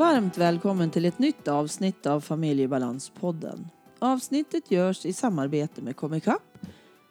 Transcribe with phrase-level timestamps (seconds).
[0.00, 3.68] Varmt välkommen till ett nytt avsnitt av Familjebalanspodden.
[3.98, 6.42] Avsnittet görs i samarbete med Comicap,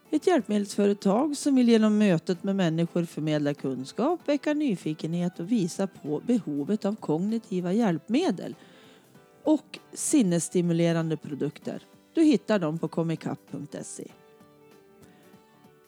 [0.10, 6.22] ett hjälpmedelsföretag som vill genom mötet med människor förmedla kunskap, väcka nyfikenhet och visa på
[6.26, 8.56] behovet av kognitiva hjälpmedel
[9.44, 11.84] och sinnesstimulerande produkter.
[12.14, 14.12] Du hittar dem på comicap.se.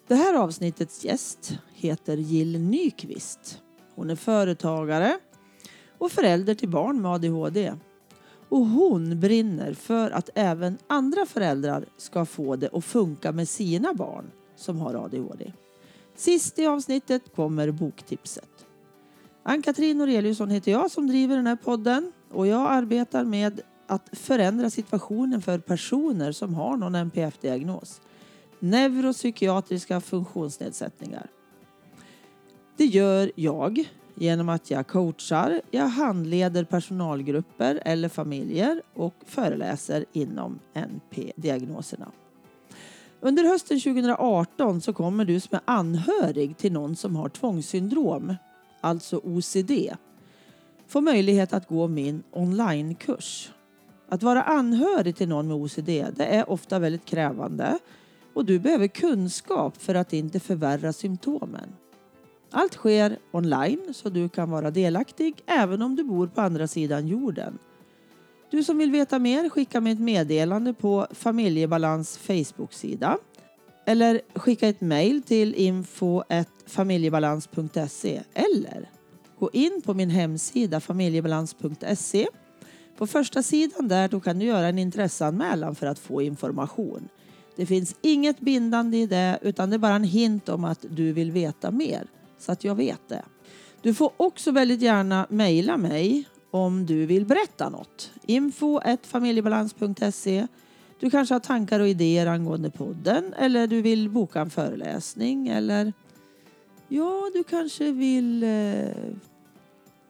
[0.07, 3.61] Det här avsnittets gäst heter Jill Nyqvist.
[3.95, 5.19] Hon är företagare
[6.01, 7.73] och förälder till barn med ADHD.
[8.49, 13.93] Och hon brinner för att även andra föräldrar ska få det att funka med sina
[13.93, 15.53] barn som har ADHD.
[16.15, 18.65] Sist i avsnittet kommer boktipset.
[19.43, 24.69] Ann-Katrin Noreliusson heter jag som driver den här podden och jag arbetar med att förändra
[24.69, 28.01] situationen för personer som har någon NPF-diagnos.
[28.59, 31.29] Neuropsykiatriska funktionsnedsättningar.
[32.77, 40.59] Det gör jag genom att jag coachar, jag handleder personalgrupper eller familjer och föreläser inom
[40.73, 42.11] NP-diagnoserna.
[43.19, 48.35] Under hösten 2018 så kommer du som är anhörig till någon som har tvångssyndrom,
[48.81, 49.71] alltså OCD,
[50.87, 53.51] få möjlighet att gå min onlinekurs.
[54.09, 57.79] Att vara anhörig till någon med OCD det är ofta väldigt krävande
[58.33, 61.75] och du behöver kunskap för att inte förvärra symptomen.
[62.51, 67.07] Allt sker online så du kan vara delaktig även om du bor på andra sidan
[67.07, 67.57] jorden.
[68.51, 73.17] Du som vill veta mer skicka mig ett meddelande på Familjebalans Facebook-sida
[73.85, 76.23] eller skicka ett mejl till info
[76.65, 78.89] familjebalans.se eller
[79.39, 82.27] gå in på min hemsida familjebalans.se.
[82.97, 87.09] På första sidan där då kan du göra en intresseanmälan för att få information.
[87.55, 91.13] Det finns inget bindande i det utan det är bara en hint om att du
[91.13, 92.07] vill veta mer
[92.41, 93.25] så att jag vet det.
[93.81, 98.11] Du får också väldigt gärna mejla mig om du vill berätta något.
[98.25, 100.47] Info familjebalans.se
[100.99, 105.93] Du kanske har tankar och idéer angående podden eller du vill boka en föreläsning eller
[106.87, 108.49] ja, du kanske vill eh,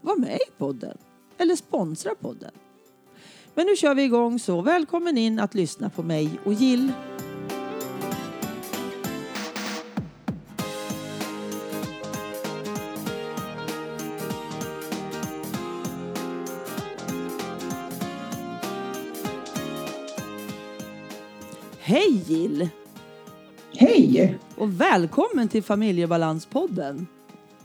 [0.02, 0.98] vara med i podden
[1.38, 2.52] eller sponsra podden.
[3.56, 6.92] Men nu kör vi igång så välkommen in att lyssna på mig och Jill.
[21.84, 22.70] Hej Jill!
[23.78, 24.38] Hej!
[24.56, 27.08] Och välkommen till Familjebalanspodden.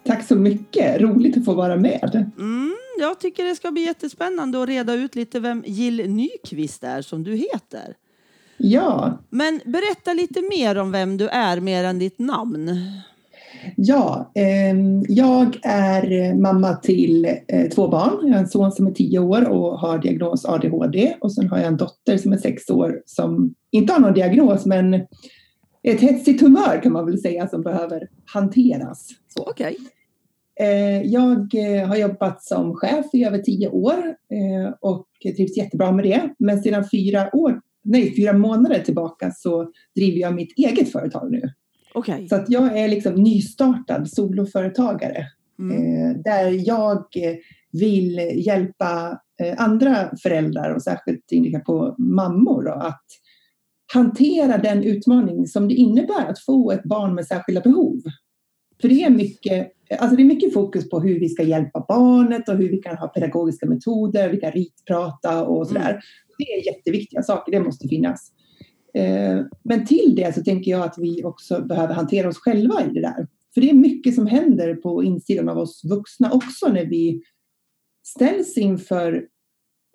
[0.04, 2.32] Tack så mycket, roligt att få vara med.
[2.38, 7.02] Mm, jag tycker det ska bli jättespännande att reda ut lite vem Jill Nyqvist är
[7.02, 7.94] som du heter.
[8.56, 9.18] Ja.
[9.30, 12.78] Men berätta lite mer om vem du är, mer än ditt namn.
[13.76, 14.76] Ja, eh,
[15.08, 18.18] jag är mamma till eh, två barn.
[18.22, 21.58] Jag har en son som är tio år och har diagnos ADHD och sen har
[21.58, 24.94] jag en dotter som är sex år som inte har någon diagnos men
[25.82, 29.08] ett hetsigt humör kan man väl säga som behöver hanteras.
[29.40, 29.50] Okej.
[29.50, 29.86] Okay.
[30.60, 35.06] Eh, jag eh, har jobbat som chef i över tio år eh, och
[35.36, 36.34] trivs jättebra med det.
[36.38, 41.42] Men sedan fyra, år, nej, fyra månader tillbaka så driver jag mitt eget företag nu.
[41.98, 42.28] Okay.
[42.28, 45.26] Så att jag är liksom nystartad soloföretagare.
[45.58, 46.22] Mm.
[46.22, 47.04] Där jag
[47.72, 49.20] vill hjälpa
[49.56, 53.04] andra föräldrar och särskilt inriktat på mammor då, att
[53.94, 58.00] hantera den utmaning som det innebär att få ett barn med särskilda behov.
[58.80, 62.48] För det är mycket, alltså det är mycket fokus på hur vi ska hjälpa barnet
[62.48, 65.90] och hur vi kan ha pedagogiska metoder, vi kan ritprata och sådär.
[65.90, 66.00] Mm.
[66.38, 68.32] Det är jätteviktiga saker, det måste finnas.
[68.96, 72.88] Eh, men till det så tänker jag att vi också behöver hantera oss själva i
[72.88, 73.26] det där.
[73.54, 77.22] För det är mycket som händer på insidan av oss vuxna också när vi
[78.04, 79.26] ställs inför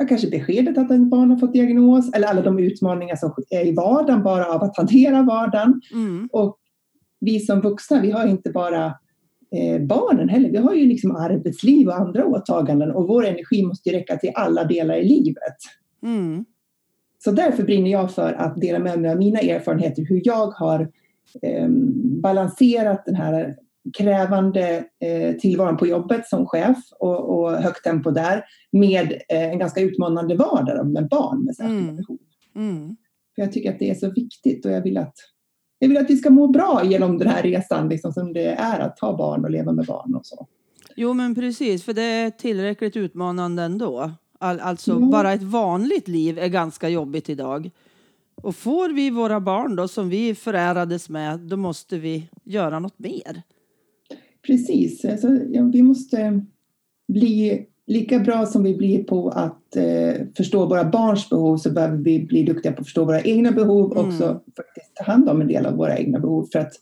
[0.08, 3.76] kanske beskedet att en barn har fått diagnos eller alla de utmaningar som är i
[3.76, 5.82] vardagen bara av att hantera vardagen.
[5.94, 6.30] Mm.
[6.32, 6.58] Och
[7.20, 8.86] vi som vuxna, vi har inte bara
[9.56, 13.92] eh, barnen heller, vi har ju liksom arbetsliv och andra åtaganden och vår energi måste
[13.92, 15.58] räcka till alla delar i livet.
[16.04, 16.46] Mm.
[17.24, 20.92] Så därför brinner jag för att dela med mig av mina erfarenheter hur jag har
[21.42, 21.68] eh,
[22.22, 23.56] balanserat den här
[23.98, 29.60] krävande eh, tillvaron på jobbet som chef och, och högt tempo där med eh, en
[29.60, 31.96] ganska utmanande vardag med barn med särskilda mm.
[31.96, 32.20] behov.
[32.56, 32.96] Mm.
[33.36, 35.16] För jag tycker att det är så viktigt och jag vill att,
[35.80, 38.80] jag vill att vi ska må bra genom den här resan liksom, som det är
[38.80, 40.48] att ha barn och leva med barn och så.
[40.96, 44.12] Jo men precis, för det är tillräckligt utmanande ändå.
[44.42, 45.10] All, alltså mm.
[45.10, 47.72] bara ett vanligt liv är ganska jobbigt idag.
[48.36, 53.00] Och får vi våra barn då som vi förärades med, då måste vi göra något
[53.00, 53.42] mer.
[54.46, 56.46] Precis, alltså, ja, vi måste
[57.08, 61.98] bli lika bra som vi blir på att eh, förstå våra barns behov så behöver
[61.98, 64.10] vi bli duktiga på att förstå våra egna behov och Mm.
[64.10, 66.74] också faktiskt ta hand om en del av våra egna behov för att,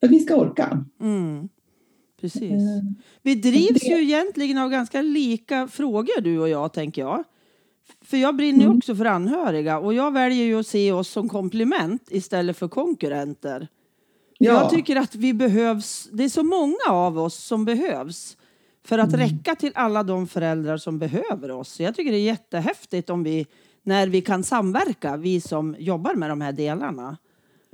[0.00, 0.84] för att vi ska orka.
[1.00, 1.48] Mm.
[2.24, 2.52] Precis.
[2.52, 2.82] Eh,
[3.22, 7.24] Vi drivs det- ju egentligen av ganska lika frågor du och jag, tänker jag.
[8.04, 8.76] För jag brinner ju Mm.
[8.76, 13.68] också för anhöriga och jag väljer ju att se oss som komplement istället för konkurrenter.
[14.38, 18.36] Ja, Jag tycker att vi behövs, det är så många av oss som behövs
[18.84, 19.20] för att Mm.
[19.20, 21.80] räcka till alla de föräldrar som behöver oss.
[21.80, 23.46] Jag tycker det är jättehäftigt om vi,
[23.82, 27.16] när vi kan samverka, vi som jobbar med de här delarna.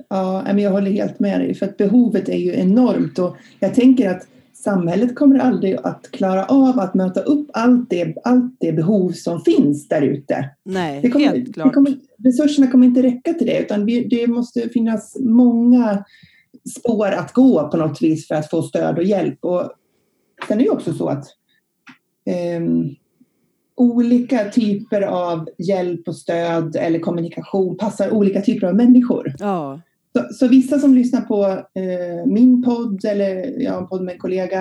[0.09, 3.73] ja, men jag håller helt med dig för att behovet är ju enormt och jag
[3.75, 4.27] tänker att
[4.63, 9.41] samhället kommer aldrig att klara av att möta upp allt det, allt det behov som
[9.41, 10.49] finns där ute.
[10.63, 11.73] Nej, Det kommer, helt klart.
[11.73, 16.03] kommer, resurserna kommer inte räcka till det utan vi, det måste finnas många
[16.79, 19.45] spår att gå på något vis för att få stöd och hjälp.
[19.45, 19.71] Och
[20.47, 21.25] sen är det också så att
[22.25, 22.89] ehm,
[23.75, 29.33] olika typer av hjälp och stöd eller kommunikation passar olika typer av människor.
[29.39, 29.79] Ja,
[30.17, 31.45] Så, så vissa som lyssnar på
[31.79, 34.59] eh, min podd eller jag har en podd med en kollega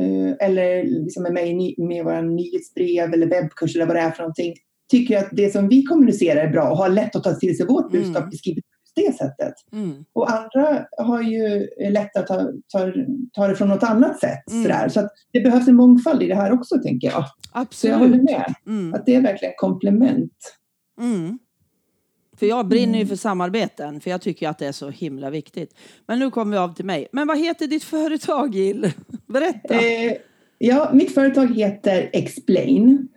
[0.00, 4.10] eh, eller liksom med mig i med våra nyhetsbrev eller webbkurs eller vad det är
[4.10, 4.54] för någonting
[4.90, 7.66] tycker att det som vi kommunicerar är bra och har lätt att ta till sig
[7.66, 8.30] vårt budskap Mm.
[8.30, 9.54] beskrivet på det sättet.
[9.72, 10.04] mm.
[10.12, 12.42] Och andra har ju lätt att ta,
[12.72, 12.92] ta,
[13.32, 14.50] ta det från något annat sätt.
[14.50, 14.62] Mm.
[14.62, 14.88] Sådär.
[14.88, 17.24] Så det behövs en mångfald i det här också tänker jag.
[17.70, 18.30] Så jag håller absolut.
[18.30, 18.54] med.
[18.66, 18.94] Mm.
[18.94, 20.32] Att det är verkligen komplement.
[21.00, 21.38] Mm.
[22.44, 23.08] För jag brinner ju Mm.
[23.08, 25.74] för samarbeten, för jag tycker att det är så himla viktigt.
[26.06, 27.06] Men nu kommer vi av till mig.
[27.12, 28.92] Men vad heter ditt företag, Jill?
[29.26, 29.74] Berätta.
[29.74, 30.12] Eh,
[30.58, 33.08] ja, mitt företag heter Explain.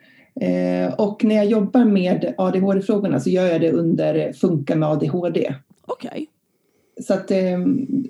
[0.41, 5.55] Eh, och när jag jobbar med ADHD-frågorna så gör jag det under Funka med ADHD.
[5.85, 6.27] Okej.
[7.01, 7.37] Så att, eh,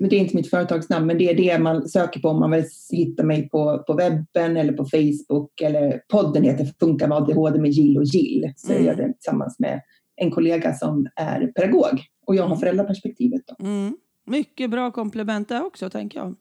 [0.08, 2.64] det är inte mitt företagsnamn, men det är det man söker på om man vill
[2.90, 5.60] hitta mig på, på webben eller på Facebook.
[5.60, 8.52] Eller podden heter Funka med ADHD med Jill och Jill.
[8.56, 8.86] Så jag Mm.
[8.86, 9.80] gör det tillsammans med
[10.20, 12.02] en kollega som är pedagog.
[12.26, 13.42] Och jag har föräldraperspektivet.
[13.46, 13.64] Då.
[13.66, 13.96] Mm.
[14.26, 16.34] Mycket bra komplement där också, tänker jag.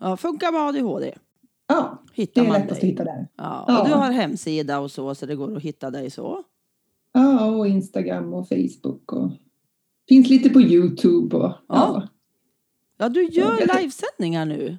[0.00, 1.14] Ja, funkar med ADHD.
[1.68, 2.90] Ja, det Hittar är man lättast att dig.
[2.90, 3.28] hitta där.
[3.36, 3.80] Ja, Ja.
[3.82, 6.42] och du har hemsida och så, så det går att hitta dig så.
[7.12, 9.12] Ja, och Instagram och Facebook.
[9.12, 9.30] Och
[10.08, 11.36] finns lite på Youtube.
[11.36, 12.08] Och, ja.
[12.98, 14.78] Ja, du gör jag- livesändningar nu.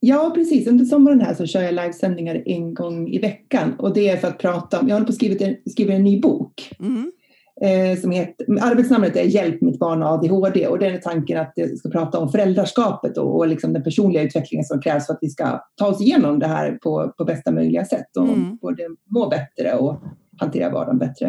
[0.00, 0.66] ja, precis.
[0.68, 3.74] Under sommaren här så kör jag livesändningar en gång i veckan.
[3.78, 6.04] Och det är för att prata om, jag håller på att skriva en, skriva en
[6.04, 6.72] ny bok.
[6.80, 7.12] Mm.
[7.60, 10.66] Eh, som heter, arbetsnamnet är Hjälp mitt barn med ADHD.
[10.66, 14.22] Och den är tanken att det ska prata om föräldraskapet och, och liksom den personliga
[14.22, 17.50] utvecklingen som krävs för att vi ska ta oss igenom det här på, på bästa
[17.50, 18.16] möjliga sätt.
[18.16, 18.56] Och Mm.
[18.56, 20.02] både må bättre och
[20.38, 21.26] hantera vardagen bättre.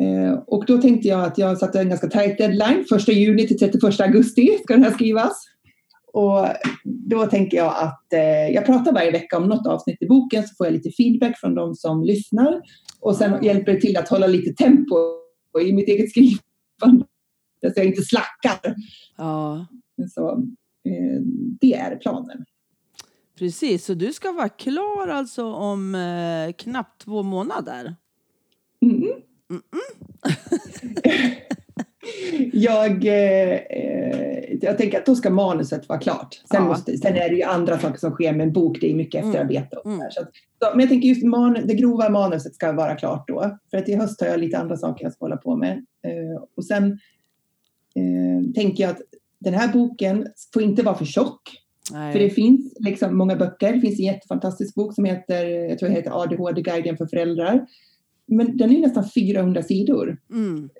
[0.00, 2.84] Eh, och då tänkte jag att jag satte en ganska tight deadline.
[2.96, 5.44] 1 juni till 31 augusti ska den här skrivas.
[6.12, 6.46] Och
[6.84, 10.54] då tänker jag att eh, jag pratar varje vecka om något avsnitt i boken så
[10.54, 12.60] får jag lite feedback från de som lyssnar.
[13.00, 15.21] Och sen hjälper det till att hålla lite tempo
[15.60, 17.06] i mitt eget skrivande.
[17.60, 18.74] Så jag inte slackar.
[19.16, 19.66] Ja,
[20.14, 20.30] Så
[20.88, 21.20] eh,
[21.60, 22.44] det är planen.
[23.38, 23.84] precis.
[23.84, 27.96] Så du ska vara klar alltså om eh, knappt två månader.
[28.82, 29.02] Mm.
[32.52, 33.91] jag, eh, eh,
[34.60, 36.34] jag tänker att då ska manuset vara klart.
[36.34, 36.68] Sen, Ja.
[36.68, 38.78] måste, sen är det ju andra saker som sker med en bok.
[38.80, 39.28] Det är mycket Mm.
[39.30, 39.76] efterarbete.
[39.76, 40.10] Och Mm.
[40.10, 40.28] så att,
[40.62, 43.58] så, men jag tänker just man, det grova manuset ska vara klart då.
[43.70, 45.72] För att i höst har jag lite andra saker jag ska hålla på med.
[45.72, 46.98] Eh, och sen
[47.94, 49.00] eh, tänker jag att
[49.38, 51.40] den här boken får inte vara för tjock.
[51.92, 52.12] Nej.
[52.12, 53.72] För det finns liksom många böcker.
[53.72, 57.66] Det finns en jättefantastisk bok som heter, jag tror det heter ADHD-guiden för föräldrar.
[58.26, 60.16] Men den är nästan 400 sidor.
[60.30, 60.70] Mm.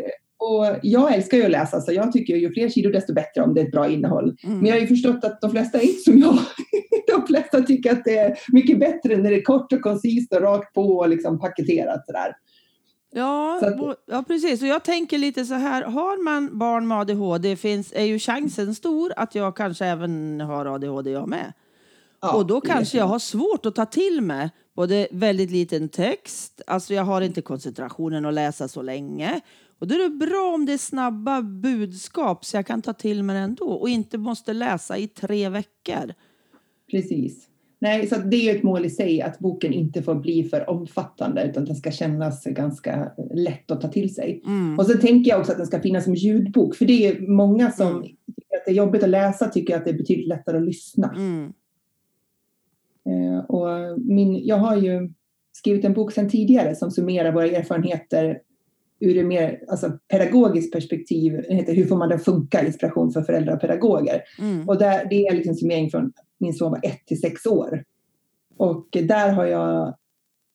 [0.42, 3.54] Och jag älskar ju att läsa, så jag tycker ju fler sidor desto bättre om
[3.54, 4.37] det är ett bra innehåll.
[4.44, 4.58] Mm.
[4.58, 6.38] Men jag har ju förstått att de flesta är inte som jag.
[7.06, 10.40] De flesta tycker att det är mycket bättre när det är kort och koncist och
[10.40, 12.32] rakt på och liksom paketerat sådär.
[13.14, 14.62] Ja, Så ja, precis.
[14.62, 18.75] Och jag tänker lite så här, har man barn med ADHD finns, är ju chansen
[18.75, 21.52] stor att jag kanske även har ADHD jag med.
[22.20, 26.61] Ja, och då kanske jag har svårt att ta till mig både väldigt liten text,
[26.66, 29.40] alltså jag har inte koncentrationen att läsa så länge.
[29.83, 33.23] Och då är det bra om det är snabba budskap så jag kan ta till
[33.23, 36.15] mig det ändå och inte måste läsa i tre veckor.
[36.91, 37.49] Precis.
[37.79, 40.71] Nej, så det är ju ett mål i sig att boken inte får bli för
[40.71, 44.43] omfattande utan den ska kännas ganska lätt att ta till sig.
[44.47, 44.79] Mm.
[44.79, 47.71] Och så tänker jag också att den ska finnas som ljudbok för det är många
[47.71, 48.03] som Mm.
[48.03, 51.15] tycker att det är jobbigt att läsa tycker att det är betydligt lättare att lyssna.
[51.17, 51.53] Mm.
[53.07, 55.12] Eh, och min, jag har ju
[55.53, 58.41] skrivit en bok sedan tidigare som summerar våra erfarenheter
[59.02, 61.32] ur ett mer alltså, pedagogiskt perspektiv.
[61.49, 62.66] Den heter Hur får man det att funka?
[62.66, 64.23] Inspiration för föräldrar och pedagoger.
[64.38, 64.68] Mm.
[64.68, 67.85] Och där, det är liksom summering från min son var ett till sex år.
[68.56, 69.94] Och där har jag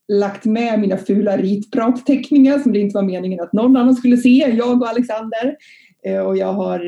[0.07, 4.55] lagt med mina fula ritpratteckningar som det inte var meningen att någon annan skulle se,
[4.57, 5.55] jag och Alexander.
[6.05, 6.79] Eh, och jag har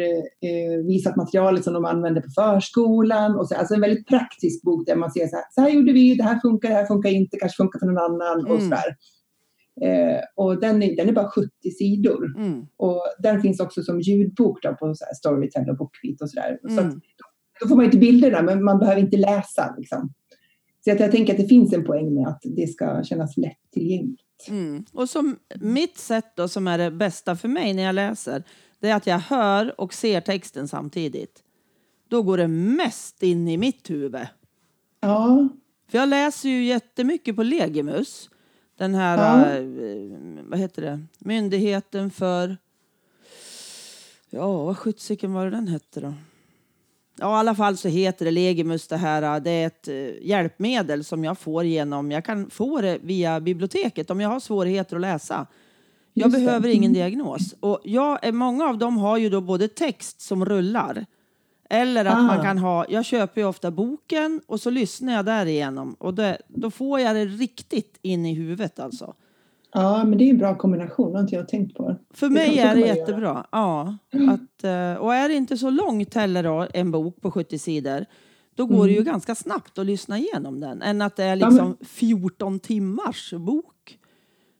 [0.41, 3.35] eh, visat materialet som de använder på förskolan.
[3.35, 5.93] Och så, alltså en väldigt praktisk bok där man ser så här, så här gjorde
[5.93, 8.61] vi, det här funkar, det här funkar inte, kanske funkar för någon annan och mm.
[8.61, 8.95] sådär.
[9.81, 12.37] Eh, och den är, den är bara 70 sidor.
[12.37, 12.67] Mm.
[12.77, 16.59] Och den finns också som ljudbok då på så här Storytel och Bookbeat och sådär.
[16.63, 16.75] Mm.
[16.75, 16.93] Så att,
[17.61, 19.75] då får man inte bilderna men man behöver inte läsa.
[19.77, 20.13] Liksom.
[20.85, 24.49] Så att jag tänker att det finns en poäng med att det ska kännas lättillgängligt.
[24.49, 24.85] Mm.
[24.93, 28.43] Och som mitt sätt då som är det bästa för mig när jag läser
[28.79, 31.43] det är att jag hör och ser texten samtidigt.
[32.07, 34.27] Då går det mest in i mitt huvud.
[34.99, 35.49] Ja.
[35.91, 38.29] För jag läser ju jättemycket på Legimus.
[38.79, 39.57] Den här, ja.
[39.57, 39.63] äh,
[40.43, 42.57] vad heter det, Myndigheten för...
[44.29, 46.13] Ja, vad sjuttsiken var det den hette då?
[47.15, 49.39] Ja, i alla fall så heter det Legimus det här.
[49.39, 54.09] Det är ett eh, hjälpmedel som jag får genom, jag kan få det via biblioteket
[54.09, 55.47] om jag har svårigheter att läsa.
[56.13, 56.73] Jag Just behöver det.
[56.73, 56.93] ingen mm.
[56.93, 57.55] diagnos.
[57.59, 61.05] Och jag, många av dem har ju då både text som rullar
[61.69, 62.21] eller att ah.
[62.21, 66.37] man kan ha, jag köper ju ofta boken och så lyssnar jag därigenom och det,
[66.47, 69.13] då får jag det riktigt in i huvudet alltså.
[69.73, 71.95] Ja, men det är en bra kombination, det har inte jag tänkt på.
[72.13, 73.45] För det mig är det jättebra.
[73.51, 77.59] Ja, att, eh, och är det inte så långt heller då, en bok på 70
[77.59, 78.05] sidor,
[78.55, 78.87] då går mm.
[78.87, 79.11] det ju mm.
[79.11, 80.81] ganska snabbt att lyssna igenom den.
[80.81, 81.77] Än att det är liksom ja, men...
[81.85, 83.99] 14 timmars bok.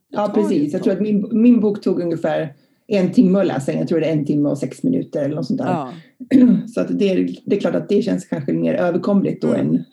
[0.10, 0.74] ja, precis.
[0.74, 2.54] Jag tror att min, min bok tog ungefär
[2.89, 5.48] en timme att läsa Jag tror det är en timme och sex minuter eller något
[5.48, 5.67] sånt där.
[5.67, 5.93] Ja.
[6.67, 9.69] Så att det, är, det är klart att det känns kanske mer överkomligt då mm.
[9.69, 9.84] än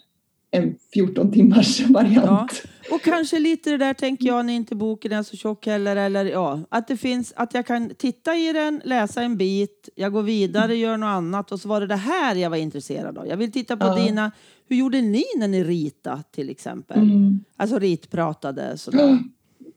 [0.51, 2.63] en 14 timmars variant.
[2.65, 2.95] Ja.
[2.95, 5.97] Och kanske lite det där tänker jag när inte boken är så tjock heller.
[5.97, 10.13] Eller, ja, att det finns, att jag kan titta i den, läsa en bit, jag
[10.13, 10.79] går vidare, mm.
[10.79, 13.27] gör något annat och så var det det här jag var intresserad av.
[13.27, 13.95] Jag vill titta på ja.
[13.95, 14.33] dina,
[14.69, 16.99] hur gjorde ni när ni ritade till exempel?
[16.99, 17.45] Mm.
[17.57, 19.19] Alltså ritpratade sådär.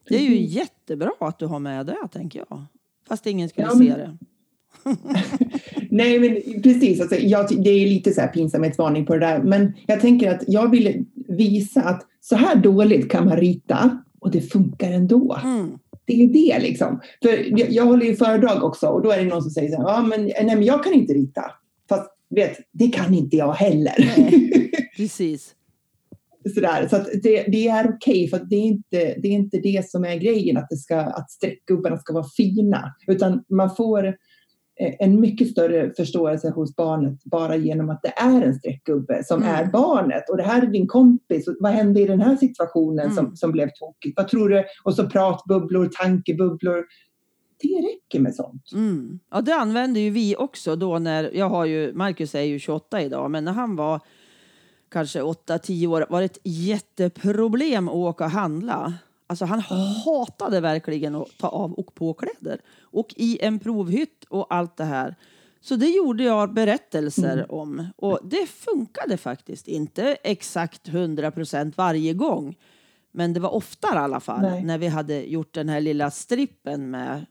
[0.09, 2.65] Det är ju jättebra att du har med det tänker jag.
[3.10, 3.88] Fast ingen skulle ja, men...
[3.88, 4.18] se det.
[5.89, 7.01] Nej, men precis.
[7.01, 9.44] Alltså, jag, det är lite så här pinsamhetsvarning på det där.
[9.44, 14.32] Men jag tänker att jag vill visa att så här dåligt kan man rita och
[14.32, 15.38] det funkar ändå.
[15.44, 15.78] Mm.
[16.06, 17.01] Det är det liksom.
[17.22, 19.78] För jag, jag håller ju föredrag också och då är det någon som säger så
[19.78, 21.44] här, ja men, nej, men jag kan inte rita.
[21.89, 23.94] Fast vet, det kan inte jag heller.
[24.18, 25.56] Nej, precis.
[26.55, 29.89] Sådär, så det, det är okej, okay, för det är, inte, det är inte det
[29.89, 32.96] som är grejen, att, det ska, att streckgubbarna ska vara fina.
[33.08, 38.41] Utan man får eh, en mycket större förståelse hos barnet bara genom att det är
[38.41, 39.55] en streckgubbe som mm.
[39.55, 40.29] är barnet.
[40.29, 41.48] Och det här är din kompis.
[41.48, 43.15] Och vad hände i den här situationen mm.
[43.15, 44.17] som, som blev tokigt?
[44.17, 44.63] Vad tror du?
[44.84, 46.86] Och så pratbubblor, tankebubblor.
[47.62, 48.72] Det räcker med sånt.
[48.74, 49.19] Mm.
[49.31, 53.01] Ja, det använder ju vi också då när, jag har ju, Marcus är ju 28
[53.01, 54.01] idag, men när han var
[54.89, 58.93] kanske 8-10 år var det ett jätteproblem att åka och handla.
[59.27, 59.60] Alltså han
[60.05, 62.62] hatade verkligen att ta av och på kläder.
[62.81, 65.15] Och i en provhytt och allt det här.
[65.62, 67.46] Så det gjorde jag berättelser mm.
[67.50, 67.88] om.
[67.96, 69.67] Och det funkade faktiskt.
[69.67, 72.58] Inte exakt 100 procent varje gång.
[73.12, 74.41] Men det var oftare i alla fall.
[74.41, 74.63] Nej.
[74.63, 77.25] När vi hade gjort den här lilla strippen med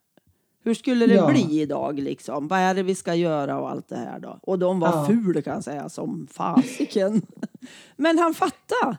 [0.69, 1.31] hur skulle det ja.
[1.31, 2.49] bli idag liksom?
[2.49, 4.39] Vad är det vi ska göra och allt det här då?
[4.43, 5.07] Och de var ja.
[5.07, 7.23] fula kan jag säga som fasiken.
[7.97, 8.97] Men han fattade.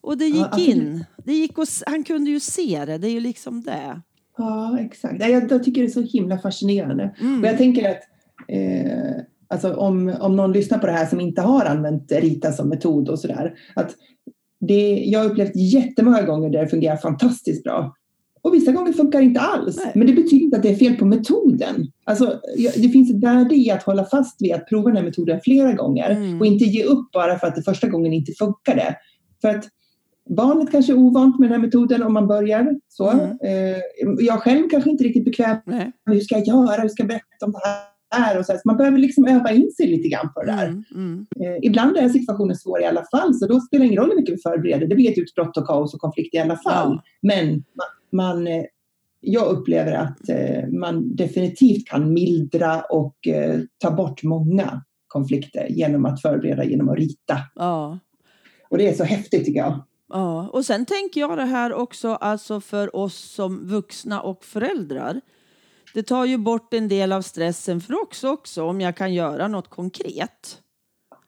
[0.00, 1.04] Och det gick ja, in.
[1.24, 2.98] Det gick och, han kunde ju se det.
[2.98, 4.00] Det är ju liksom det.
[4.36, 5.20] Ja, exakt.
[5.20, 7.14] Jag, jag tycker det är så himla fascinerande.
[7.20, 7.40] Mm.
[7.40, 8.00] Och jag tänker att
[8.48, 12.68] eh, alltså om, om någon lyssnar på det här som inte har använt rita som
[12.68, 13.54] metod och sådär.
[13.74, 13.94] Att
[14.60, 17.94] det, jag har upplevt jättemånga gånger där det fungerar fantastiskt bra.
[18.42, 19.76] Och vissa gånger funkar det inte alls.
[19.76, 19.92] Nej.
[19.94, 21.86] Men det betyder inte att det är fel på metoden.
[22.04, 25.40] Alltså, det finns ett värde i att hålla fast vid att prova den här metoden
[25.44, 26.40] flera gånger mm.
[26.40, 28.96] och inte ge upp bara för att det första gången inte funkade.
[29.40, 29.68] För att
[30.36, 32.76] barnet kanske är ovant med den här metoden om man börjar.
[32.88, 33.10] Så.
[33.10, 33.30] Mm.
[33.44, 33.78] Eh,
[34.18, 37.46] jag själv kanske inte riktigt bekväm med hur ska jag göra, hur ska jag berätta
[37.46, 38.38] om det här?
[38.38, 40.66] Och så, man behöver liksom öva in sig lite grann på det där.
[40.66, 41.26] Mm, mm.
[41.40, 44.16] Eh, ibland är situationen svår i alla fall, så då spelar det ingen roll hur
[44.16, 44.86] mycket vi förbereder.
[44.86, 46.92] Det blir ett utbrott och kaos och konflikt i alla fall.
[46.94, 47.02] Ja.
[47.22, 47.64] Men
[48.12, 48.64] man, eh,
[49.20, 56.04] jag upplever att eh, man definitivt kan mildra och eh, ta bort många konflikter genom
[56.04, 57.38] att förbereda, genom att rita.
[57.54, 57.98] Ja.
[58.70, 59.82] Och det är så häftigt tycker jag.
[60.08, 65.20] Ja, och sen tänker jag det här också alltså för oss som vuxna och föräldrar.
[65.94, 69.48] Det tar ju bort en del av stressen för också, också om jag kan göra
[69.48, 70.58] något konkret.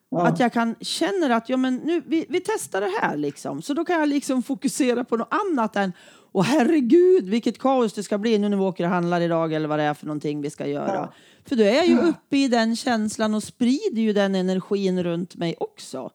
[0.09, 0.27] Ja.
[0.27, 3.61] Att jag kan känner att ja, men nu, vi, vi testar det här liksom.
[3.61, 5.93] Så då kan jag liksom fokusera på något annat än
[6.33, 9.67] och herregud vilket kaos det ska bli nu när vi åker och handlar idag eller
[9.67, 10.93] vad det är för någonting vi ska göra.
[10.93, 11.13] Ja.
[11.45, 15.55] För då är ju uppe i den känslan och sprider ju den energin runt mig
[15.59, 16.09] också.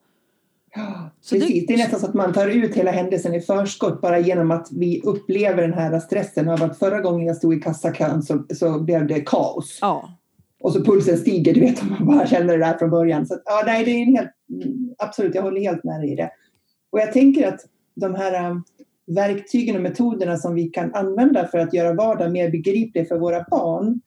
[0.74, 1.48] Ja, precis.
[1.48, 1.66] Det...
[1.66, 1.74] det...
[1.74, 5.00] är nästan så att man tar ut hela händelsen i förskott bara genom att vi
[5.04, 6.48] upplever den här stressen.
[6.48, 9.78] Av att förra gången jag stod i kassakön så, så blev det kaos.
[9.80, 10.10] Ja.
[10.60, 13.26] Och så pulsen stiger, du vet, om man bara känner det där från början.
[13.26, 14.30] Så ja, nej, det är en helt,
[14.98, 16.30] absolut, jag håller helt med dig i det.
[16.90, 17.60] Och jag tänker att
[17.94, 18.64] de här um,
[19.08, 23.44] verktygen och metoderna som vi kan använda för att göra vardagen mer begriplig för våra
[23.50, 24.00] barn,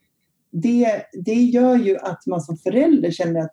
[0.51, 3.51] det, det gör ju att man som förälder känner att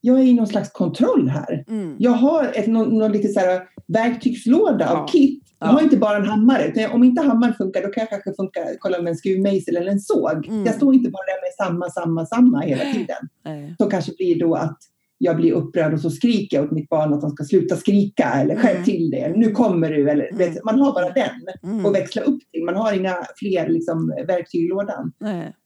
[0.00, 1.64] jag är i någon slags kontroll här.
[1.68, 1.96] Mm.
[1.98, 4.98] Jag har ett, någon, någon lite så här verktygslåda ja.
[4.98, 5.42] av kit.
[5.58, 5.72] Jag ja.
[5.72, 6.66] har inte bara en hammare.
[6.66, 9.92] Utan om inte hammaren funkar, då kan jag kanske funka, kolla med en skruvmejsel eller
[9.92, 10.46] en såg.
[10.46, 10.64] Mm.
[10.64, 13.28] Jag står inte bara där med samma, samma, samma hela tiden.
[13.44, 13.74] Nej.
[13.78, 14.78] Som kanske blir då att
[15.24, 18.24] jag blir upprörd och så skriker jag åt mitt barn att de ska sluta skrika
[18.24, 18.84] eller skärp mm.
[18.84, 20.10] till det, nu kommer du.
[20.10, 20.54] Eller, mm.
[20.64, 21.86] man har bara den mm.
[21.86, 22.64] och växla upp till.
[22.64, 25.12] Man har inga fler liksom, verktyg i lådan.
[25.20, 25.56] Nej.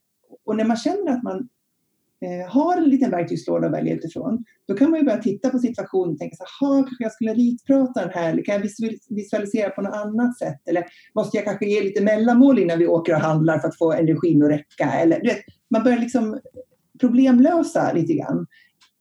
[0.45, 1.49] Och när man känner att man
[2.25, 5.59] eh, har en liten verktygslåda att välja utifrån, då kan man ju börja titta på
[5.59, 9.69] situationen och tänka så här, kanske jag skulle ritprata den här, eller kan jag visualisera
[9.69, 10.61] på något annat sätt?
[10.69, 10.85] Eller
[11.15, 14.43] måste jag kanske ge lite mellanmål innan vi åker och handlar för att få energin
[14.43, 14.91] att räcka?
[14.91, 16.39] Eller, du vet, man börjar liksom
[16.99, 18.45] problemlösa lite grann.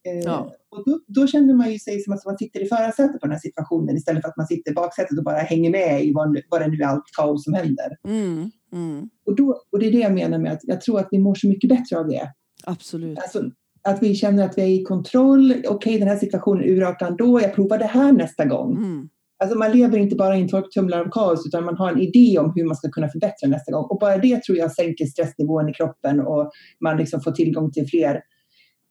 [0.06, 0.52] Eh, ja.
[0.70, 3.32] Och då, då, känner man ju sig som att man sitter i förarsätet på den
[3.32, 6.38] här situationen istället för att man sitter i baksätet och bara hänger med i vad,
[6.50, 7.96] vad det nu är allt kaos som händer.
[8.08, 9.08] Mm, mm.
[9.26, 11.34] Och, då, och det är det jag menar med att jag tror att vi mår
[11.34, 12.32] så mycket bättre av det.
[12.64, 13.18] Absolut.
[13.18, 13.50] Alltså,
[13.82, 15.52] att vi känner att vi är i kontroll.
[15.52, 17.40] Okej, okay, den här situationen urartar ändå.
[17.40, 18.76] Jag provar det här nästa gång.
[18.76, 19.08] Mm.
[19.38, 22.38] Alltså man lever inte bara i en torktumlare av kaos utan man har en idé
[22.38, 23.84] om hur man ska kunna förbättra nästa gång.
[23.84, 27.86] Och bara det tror jag sänker stressnivån i kroppen och man liksom får tillgång till
[27.86, 28.20] fler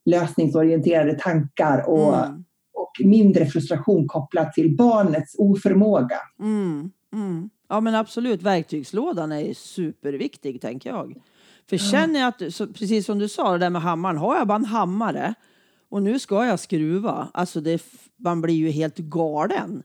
[0.06, 2.44] lösningsorienterade tankar och, mm.
[2.74, 6.20] och mindre frustration kopplat till barnets oförmåga.
[6.40, 6.92] Mm.
[7.14, 7.50] Mm.
[7.70, 11.16] Ja men absolut, verktygslådan är superviktig tänker jag.
[11.70, 14.48] För känner jag att, så, precis som du sa, det där med hammaren, har jag
[14.48, 15.34] bara en hammare
[15.90, 17.84] och nu ska jag skruva, alltså det,
[18.18, 19.84] man blir ju helt galen.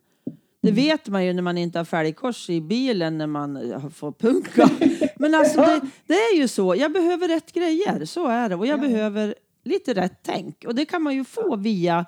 [0.63, 0.85] Det mm.
[0.85, 3.59] vet man ju när man inte har fälgkors i bilen när man
[3.95, 4.71] får punka.
[5.17, 8.55] Men alltså det, det, är ju så, jag behöver rätt grejer, så är det.
[8.55, 8.89] Och jag ja.
[8.89, 10.65] behöver lite rätt tänk.
[10.67, 12.07] Och det kan man ju få via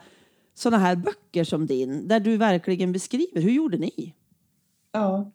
[0.55, 4.15] sådana här böcker som din, där du verkligen beskriver, hur gjorde ni?
[4.93, 5.33] Ja.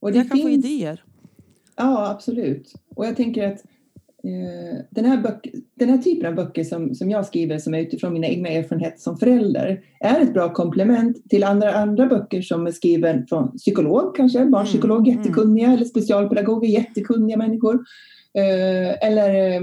[0.00, 0.44] Och det jag kan finns...
[0.44, 1.04] få idéer.
[1.76, 2.74] Ja, absolut.
[2.96, 3.64] Och jag tänker att
[4.24, 7.80] eh, den, här böck, den här typen av böcker som, som jag skriver, som är
[7.80, 12.66] utifrån mina egna erfarenheter som förälder, är ett bra komplement till andra, andra böcker som
[12.66, 15.76] är skriven från psykolog kanske, barnpsykolog, mm, jättekunniga, mm.
[15.76, 17.74] eller specialpedagoger, jättekunniga människor.
[18.34, 19.60] Eh, eller eh,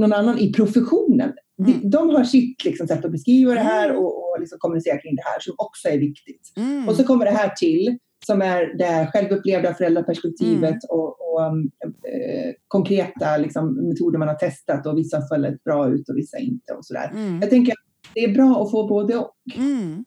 [0.00, 1.32] någon annan i professionen.
[1.58, 1.80] Mm.
[1.80, 4.02] De, de, har sitt liksom, sätt att beskriva det här mm.
[4.02, 6.52] och, och liksom kommunicera kring det här som också är viktigt.
[6.56, 6.88] Mm.
[6.88, 10.80] Och så kommer det här till som är det självupplevda föräldraperspektivet mm.
[10.88, 15.88] och, och um, eh, konkreta liksom, metoder man har testat och vissa har fallit bra
[15.88, 17.10] ut och vissa inte och sådär.
[17.12, 17.40] Mm.
[17.40, 17.78] Jag tänker att
[18.14, 19.34] det är bra att få både och.
[19.56, 20.04] Mm.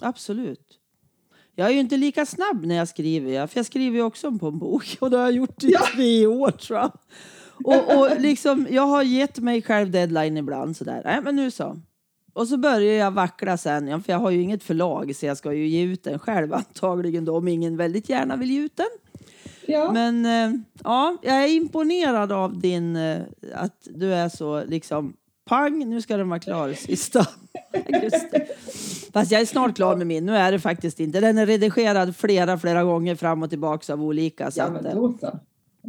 [0.00, 0.80] Absolut.
[1.54, 4.48] Jag är ju inte lika snabb när jag skriver, för jag skriver ju också på
[4.48, 5.80] en bok och det har jag gjort i ja.
[5.94, 6.92] tre år tror jag.
[7.64, 11.02] Och, och liksom, jag har gett mig själv deadline ibland sådär.
[11.04, 11.76] Nej, men nu så.
[12.32, 15.52] Och så börjar jag vackla sen, för jag har ju inget förlag så jag ska
[15.52, 18.86] ju ge ut den själv antagligen då om ingen väldigt gärna vill ge ut den.
[19.66, 19.92] Ja.
[19.92, 23.20] Men äh, ja, jag är imponerad av din, äh,
[23.54, 25.12] att du är så liksom
[25.48, 27.20] pang, nu ska den vara klar sista.
[29.12, 30.26] Fast jag är snart klar med min.
[30.26, 31.20] Nu är det faktiskt inte.
[31.20, 34.50] Den är redigerad flera, flera gånger fram och tillbaka av olika.
[34.54, 35.38] Ja, men då så.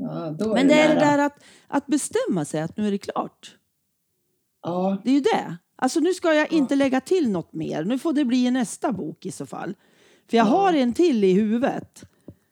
[0.01, 3.55] Ja, men det, är det där att, att bestämma sig att nu är det klart.
[4.63, 4.97] Ja.
[5.03, 5.57] Det är ju det.
[5.75, 7.83] Alltså nu ska jag inte lägga till något mer.
[7.83, 9.75] Nu får det bli nästa bok i så fall.
[10.29, 10.51] För jag ja.
[10.51, 12.03] har en till i huvudet.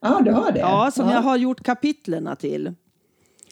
[0.02, 0.60] Ja, du har det?
[0.60, 1.14] Ja, som ja.
[1.14, 2.74] jag har gjort kapitlerna till.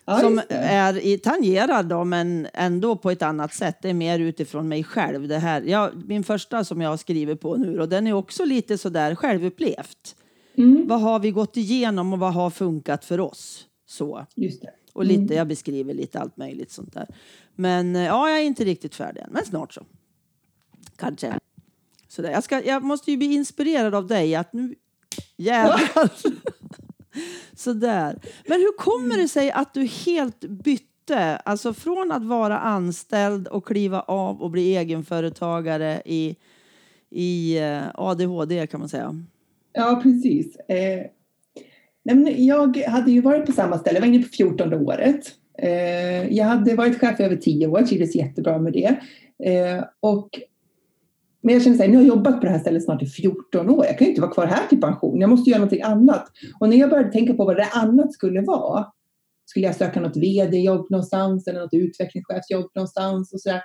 [0.06, 3.78] Ja, som är i, tangerad då, men ändå på ett annat sätt.
[3.82, 5.28] Det är mer utifrån mig själv.
[5.28, 5.62] Det här.
[5.62, 10.16] Jag, min första som jag skriver på nu och den är också lite sådär självupplevt.
[10.58, 10.88] Mm.
[10.88, 13.67] Vad har vi gått igenom och vad har funkat för oss?
[13.88, 14.26] Så.
[14.36, 14.73] Just det.
[14.93, 15.38] Och lite, mm.
[15.38, 17.08] jag beskriver lite allt möjligt sånt där.
[17.56, 19.82] Men eh, ja, jag är inte riktigt färdig än, men snart så.
[20.95, 21.39] Kanske.
[22.08, 22.32] Sådär.
[22.32, 24.76] Jag, ska, jag måste ju bli inspirerad av dig att nu
[25.38, 26.12] jävlar.
[27.56, 28.19] Sådär.
[28.47, 33.67] Men hur kommer det sig att du helt bytte, alltså från att vara anställd och
[33.67, 36.36] kliva av och bli egenföretagare i,
[37.10, 39.23] i eh, ADHD kan man säga?
[39.73, 40.56] Ja, precis.
[40.56, 41.06] Eh,
[42.38, 45.22] jag hade ju varit på samma ställe, jag var inne på 14 året.
[45.62, 49.00] Eh, jag hade varit chef i över 10 år, trivdes jättebra med det.
[49.43, 50.30] Eh, och,
[51.41, 53.70] men jag kände att nu har jag jobbat på det här stället snart i 14
[53.70, 53.86] år.
[53.86, 55.22] Jag kan ju inte vara kvar här till pension.
[55.22, 56.28] Jag måste göra någonting annat.
[56.60, 58.86] Och när jag började tänka på vad det annat skulle vara.
[59.46, 63.62] Skulle jag söka något vd-jobb någonstans eller något utvecklingschefsjobb någonstans och sådär,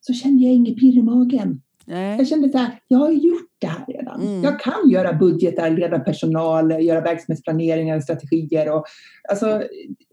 [0.00, 1.60] Så kände jag inget pirr i magen.
[1.86, 2.18] Nej.
[2.18, 4.20] Jag kände så här, jag har gjort det här redan.
[4.20, 4.42] Mm.
[4.42, 8.84] Jag kan göra budgetar, leda personal, göra verksamhetsplaneringar, strategier och,
[9.28, 9.62] alltså,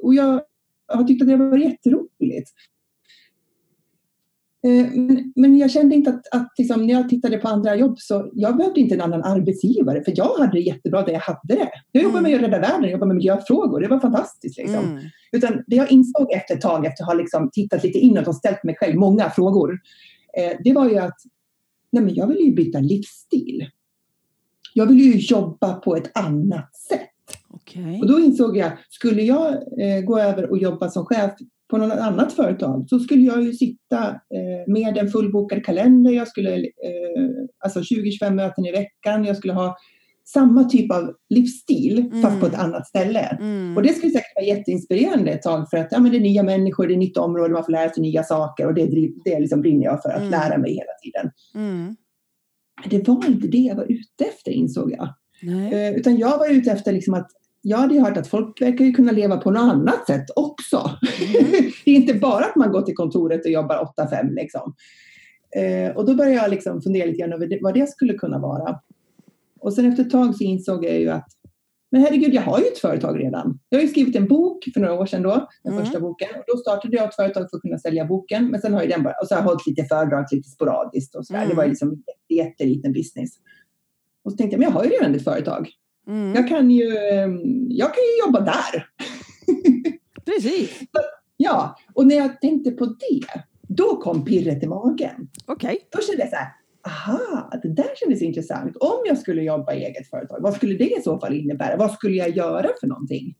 [0.03, 0.41] och jag
[0.87, 2.51] har tyckt att det har varit jätteroligt.
[4.67, 7.99] Eh, Men, men jag kände inte att, att liksom, när jag tittade på andra jobb
[7.99, 11.55] så jag behövde inte en annan arbetsgivare för jag hade det jättebra där jag hade
[11.55, 11.69] det.
[11.91, 14.57] Jag jobbade med att rädda världen, jag jobbade med miljöfrågor, det var fantastiskt.
[14.57, 14.85] Liksom.
[14.85, 15.03] Mm.
[15.31, 18.35] Utan det jag insåg efter ett tag, efter att ha liksom tittat lite inåt och
[18.35, 19.79] ställt mig själv många frågor,
[20.37, 21.17] eh, det var ju att
[21.91, 23.67] nej men jag vill ju byta livsstil.
[24.73, 27.09] Jag vill ju jobba på ett annat sätt.
[27.49, 27.99] Okej.
[27.99, 31.31] Och då insåg jag, skulle jag eh, gå över och jobba som chef
[31.69, 36.11] på något annat företag så skulle jag ju sitta eh, med en fullbokad kalender.
[36.11, 39.25] Jag skulle, eh, alltså 20-25 möten i veckan.
[39.25, 39.75] Jag skulle ha
[40.25, 43.19] samma typ av livsstil fast på ett annat ställe.
[43.19, 43.77] Mm.
[43.77, 46.43] Och det skulle säkert vara jätteinspirerande ett tag för att ja, men det är nya
[46.43, 48.85] människor, det är nytt område, man får lära sig nya saker och det,
[49.25, 50.31] det liksom brinner jag för att Mm.
[50.31, 51.31] lära mig hela tiden.
[51.55, 51.95] Mm.
[52.81, 55.07] Men det var inte det jag var ute efter insåg jag.
[55.73, 57.27] Eh, utan jag var ute efter liksom att
[57.61, 60.91] jag hade hört att folk verkar ju kunna leva på något annat sätt också.
[61.21, 61.51] Mm.
[61.85, 64.73] det är inte bara att man går till kontoret och jobbar 8-5 liksom.
[65.55, 68.39] Eh, och då började jag liksom fundera lite grann över det, vad det skulle kunna
[68.39, 68.79] vara.
[69.61, 71.27] Och sen efter ett tag så insåg jag ju att
[71.93, 73.59] men herregud, jag har ju ett företag redan.
[73.69, 75.85] Jag har ju skrivit en bok för några år sedan då, den Mm.
[75.85, 76.29] första boken.
[76.35, 78.47] Och då startade jag ett företag för att kunna sälja boken.
[78.47, 81.15] Men sen har ju den bara, och så har jag hållit lite föredrag lite sporadiskt
[81.15, 81.39] och sådär.
[81.39, 81.49] Mm.
[81.49, 83.29] Det var ju liksom en jätte- jätteliten business.
[84.23, 85.69] Och så tänkte jag, men jag har ju redan ett företag.
[86.07, 86.33] Mm.
[86.35, 87.27] Jag kan ju, eh,
[87.69, 88.85] jag kan ju jobba där.
[90.25, 90.79] Precis.
[91.37, 93.25] Ja, och när jag tänkte på det,
[93.67, 95.27] då kom pirret i magen.
[95.45, 95.77] Okej.
[95.91, 96.47] Då kände jag så här,
[96.83, 98.77] aha, det där kändes intressant.
[98.77, 101.77] Om jag skulle jobba i eget företag, vad skulle det i så fall innebära?
[101.77, 103.35] Vad skulle jag göra för någonting?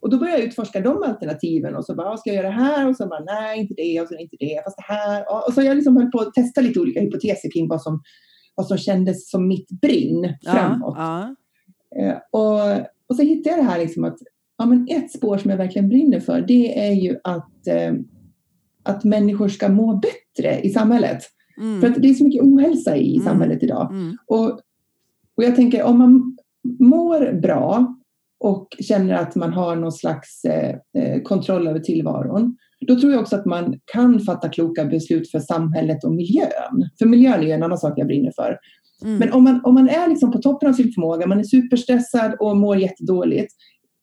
[0.00, 2.88] Och då började jag utforska de alternativen och så bara, vad ska jag göra här?
[2.88, 5.24] Och så bara, nej, inte det och så inte det, fast det här.
[5.26, 8.02] Ja, Och så jag liksom höll på att testa lite olika hypoteser kring vad som,
[8.54, 10.94] vad som kändes som mitt brinn framåt.
[10.98, 11.34] Ja.
[12.00, 14.18] Eh, och, och så hittade jag det här liksom att
[14.58, 17.92] ja, men ett spår som jag verkligen brinner för det är ju att, eh,
[18.82, 21.22] att människor ska må bättre i samhället.
[21.60, 21.80] Mm.
[21.80, 23.26] För att det är så mycket ohälsa i Mm.
[23.26, 23.90] samhället idag.
[23.90, 24.16] Mm.
[24.26, 24.50] Och,
[25.36, 26.36] och jag tänker om man
[26.78, 27.94] mår bra
[28.40, 32.56] och känner att man har någon slags eh, eh, kontroll över tillvaron.
[32.80, 36.88] Då tror jag också att man kan fatta kloka beslut för samhället och miljön.
[36.98, 38.58] För miljön är ju en annan sak jag brinner för.
[39.04, 39.18] Mm.
[39.18, 42.34] Men om man, om man är liksom på toppen av sin förmåga, man är superstressad
[42.40, 43.54] och mår jättedåligt.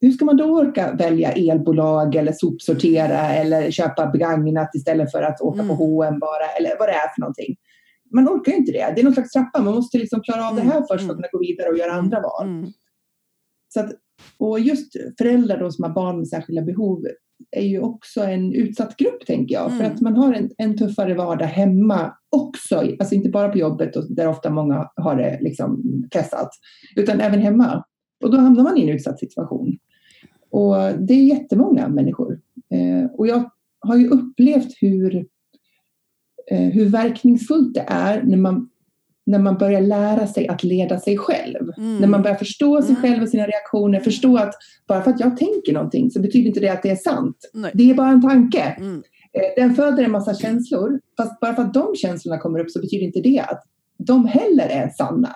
[0.05, 5.41] Hur ska man då orka välja elbolag eller sopsortera eller köpa begagnat istället för att
[5.41, 5.67] åka Mm.
[5.77, 7.55] på H&M bara eller vad det är för någonting.
[8.13, 8.91] Man orkar ju inte det.
[8.95, 9.61] Det är någon slags trappa.
[9.61, 10.83] Man måste liksom klara av det här Mm.
[10.89, 12.47] först för att kunna gå vidare och göra andra val.
[12.47, 12.71] Mm.
[13.73, 13.91] Så att,
[14.39, 17.05] och just föräldrar då som har barn med särskilda behov
[17.51, 19.69] är ju också en utsatt grupp tänker jag.
[19.71, 19.91] För Mm.
[19.91, 22.75] att man har en, en tuffare vardag hemma också.
[22.99, 26.49] Alltså inte bara på jobbet och där ofta många har det liksom pressat.
[26.95, 27.83] Utan även hemma.
[28.23, 29.77] Och då hamnar man i en utsatt situation.
[30.49, 32.39] Och det är jättemånga människor.
[32.69, 35.15] Eh, och jag har ju upplevt hur,
[36.51, 38.69] eh, hur verkningsfullt det är när man,
[39.25, 41.69] när man börjar lära sig att leda sig själv.
[41.77, 41.97] Mm.
[41.97, 43.01] När man börjar förstå sig Mm.
[43.01, 44.53] själv och sina reaktioner, förstå att
[44.87, 47.37] bara för att jag tänker någonting så betyder inte det att det är sant.
[47.53, 47.71] Nej.
[47.73, 48.61] Det är bara en tanke.
[48.61, 49.03] Mm.
[49.33, 52.79] Eh, Den föder en massa känslor, fast bara för att de känslorna kommer upp så
[52.81, 53.63] betyder inte det att
[53.97, 55.35] de heller är sanna.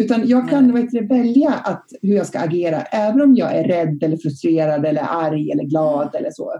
[0.00, 3.64] Utan jag kan heter det, välja att, hur jag ska agera, även om jag är
[3.64, 6.54] rädd eller frustrerad eller arg eller glad eller så.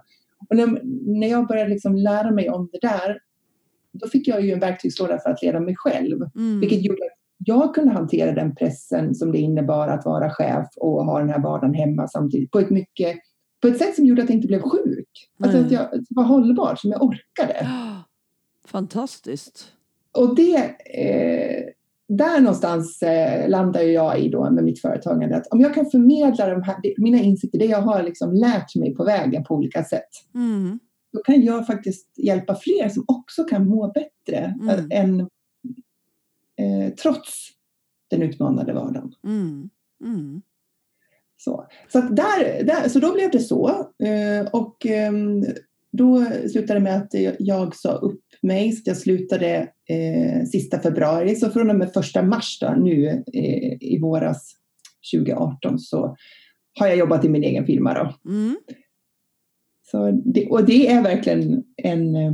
[0.48, 0.81] Och när,
[1.20, 3.18] när jag började liksom lära mig om det där,
[3.92, 6.18] då fick jag ju en verktygslåda för att leda mig själv.
[6.37, 6.61] Mm.
[6.61, 11.05] Vilket gjorde att jag kunde hantera den pressen som det innebar att vara chef och
[11.05, 13.16] ha den här vardagen hemma samtidigt på ett, mycket,
[13.62, 15.31] på ett sätt som gjorde att jag inte blev sjuk.
[15.42, 15.66] Alltså Nej.
[15.66, 17.68] att jag att det var hållbart, som jag orkade.
[18.66, 19.72] Fantastiskt.
[20.12, 21.64] Och det, eh,
[22.16, 25.36] där någonstans eh, landar jag i då med mitt företagande.
[25.36, 28.94] Att om jag kan förmedla de här, mina insikter, det jag har liksom lärt mig
[28.94, 30.08] på vägen på olika sätt.
[30.34, 30.78] Mm.
[31.12, 34.86] Då kan jag faktiskt hjälpa fler som också kan må bättre Mm.
[34.90, 35.20] än,
[36.56, 37.48] eh, trots
[38.10, 39.12] den utmanande vardagen.
[39.24, 39.70] Mm.
[40.04, 40.42] Mm.
[41.36, 43.68] Så, så, där, där, så då blev det så.
[44.04, 45.44] Eh, och ehm,
[45.92, 48.72] då slutade det med att jag- sa upp mig.
[48.72, 51.37] Så jag slutade eh, sista februari.
[51.37, 54.53] Så från och med första mars då, nu eh, i våras
[55.12, 56.16] 2018 så
[56.79, 57.94] har jag jobbat i min egen firma.
[57.94, 58.31] Då.
[58.31, 58.57] Mm.
[59.90, 62.33] Så det, och det är verkligen en eh,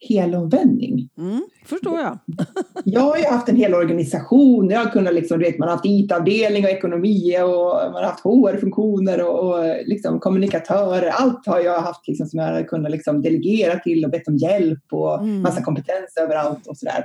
[0.00, 1.08] helomvändning.
[1.18, 1.44] Mm.
[1.64, 2.18] Förstår jag.
[2.84, 4.70] Jag har ju haft en hel organisation.
[4.70, 8.24] Jag har kunnat liksom, vet, man har haft IT-avdelning och ekonomi och man har haft
[8.24, 11.08] HR-funktioner och, och liksom kommunikatörer.
[11.08, 14.36] Allt har jag haft liksom, som jag har kunnat liksom delegera till och bett om
[14.36, 15.42] hjälp och Mm.
[15.42, 17.04] massa kompetens överallt och sådär.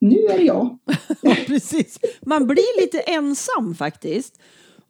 [0.00, 0.78] nu är det jag.
[1.22, 1.98] ja, precis.
[2.26, 4.40] Man blir lite ensam faktiskt.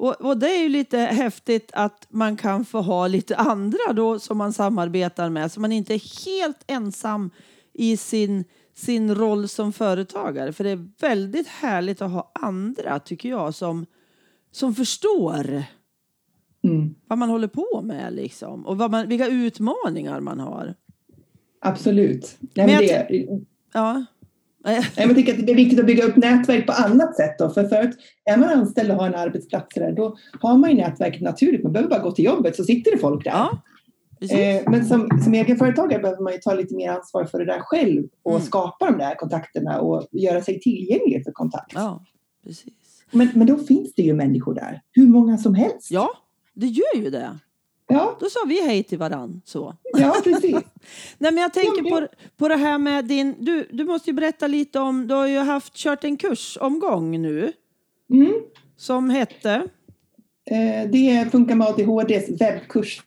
[0.00, 4.18] Och, och, det är ju lite häftigt att man kan få ha lite andra då
[4.18, 7.30] som man samarbetar med så man inte är helt ensam
[7.72, 10.52] i sin, sin roll som företagare.
[10.52, 13.86] För det är väldigt härligt att ha andra, tycker jag, som,
[14.50, 15.62] som förstår
[16.64, 16.94] mm.
[17.06, 20.74] vad man håller på med liksom, och vad man, vilka utmaningar man har.
[21.60, 22.38] Absolut.
[22.40, 23.26] Nej, men det,
[23.72, 24.04] ja.
[24.96, 27.38] Jag tycker att det är viktigt att bygga upp nätverk på annat sätt.
[27.38, 27.50] Då.
[27.50, 31.22] För förut, är man anställd och har en arbetsplats där, då har man ju nätverket
[31.22, 31.62] naturligt.
[31.62, 33.30] Man behöver bara gå till jobbet så sitter det folk där.
[33.30, 33.60] Ja,
[34.38, 37.60] eh, men som, som egenföretagare behöver man ju ta lite mer ansvar för det där
[37.60, 38.42] själv och mm.
[38.42, 41.72] skapa de där kontakterna och göra sig tillgänglig för kontakt.
[41.74, 42.04] Ja,
[42.44, 42.74] precis.
[43.10, 45.90] Men, men då finns det ju människor där, hur många som helst.
[45.90, 46.10] Ja,
[46.54, 47.38] det gör ju det.
[47.90, 48.16] Ja.
[48.20, 49.42] Då sa vi hej till varann.
[49.44, 49.74] Så.
[49.98, 50.52] Ja, precis.
[51.18, 52.08] Nej, men jag tänker ja, men...
[52.08, 53.34] På, på det här med din...
[53.38, 55.06] Du, du måste ju berätta lite om...
[55.06, 57.52] Du har ju haft, kört en kursomgång nu.
[58.12, 58.32] Mm.
[58.76, 59.54] Som hette?
[60.50, 63.02] Eh, det funkar med ADHDs webbkurs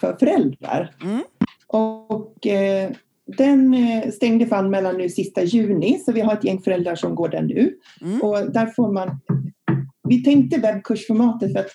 [0.00, 0.94] för föräldrar.
[1.02, 1.22] Mm.
[1.66, 2.90] Och eh,
[3.36, 7.14] den eh, stängde för anmälan nu sista juni, så vi har ett gäng föräldrar som
[7.14, 7.74] går den nu.
[8.00, 8.20] Mm.
[8.22, 9.20] Och där får man...
[10.08, 11.70] Vi tänkte webbkursformatet för att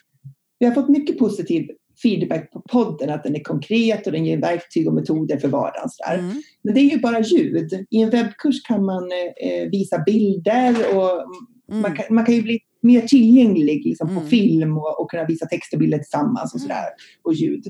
[0.59, 1.67] vi har fått mycket positiv
[2.03, 5.89] feedback på podden, att den är konkret och den ger verktyg och metoder för vardagen.
[6.19, 6.41] Mm.
[6.61, 7.85] Men det är ju bara ljud.
[7.89, 9.03] I en webbkurs kan man
[9.41, 11.81] eh, visa bilder och mm.
[11.81, 14.23] man, kan, man kan ju bli mer tillgänglig liksom, mm.
[14.23, 16.67] på film och, och, kunna visa text och bilder tillsammans och mm.
[16.67, 16.89] sådär,
[17.23, 17.63] och ljud.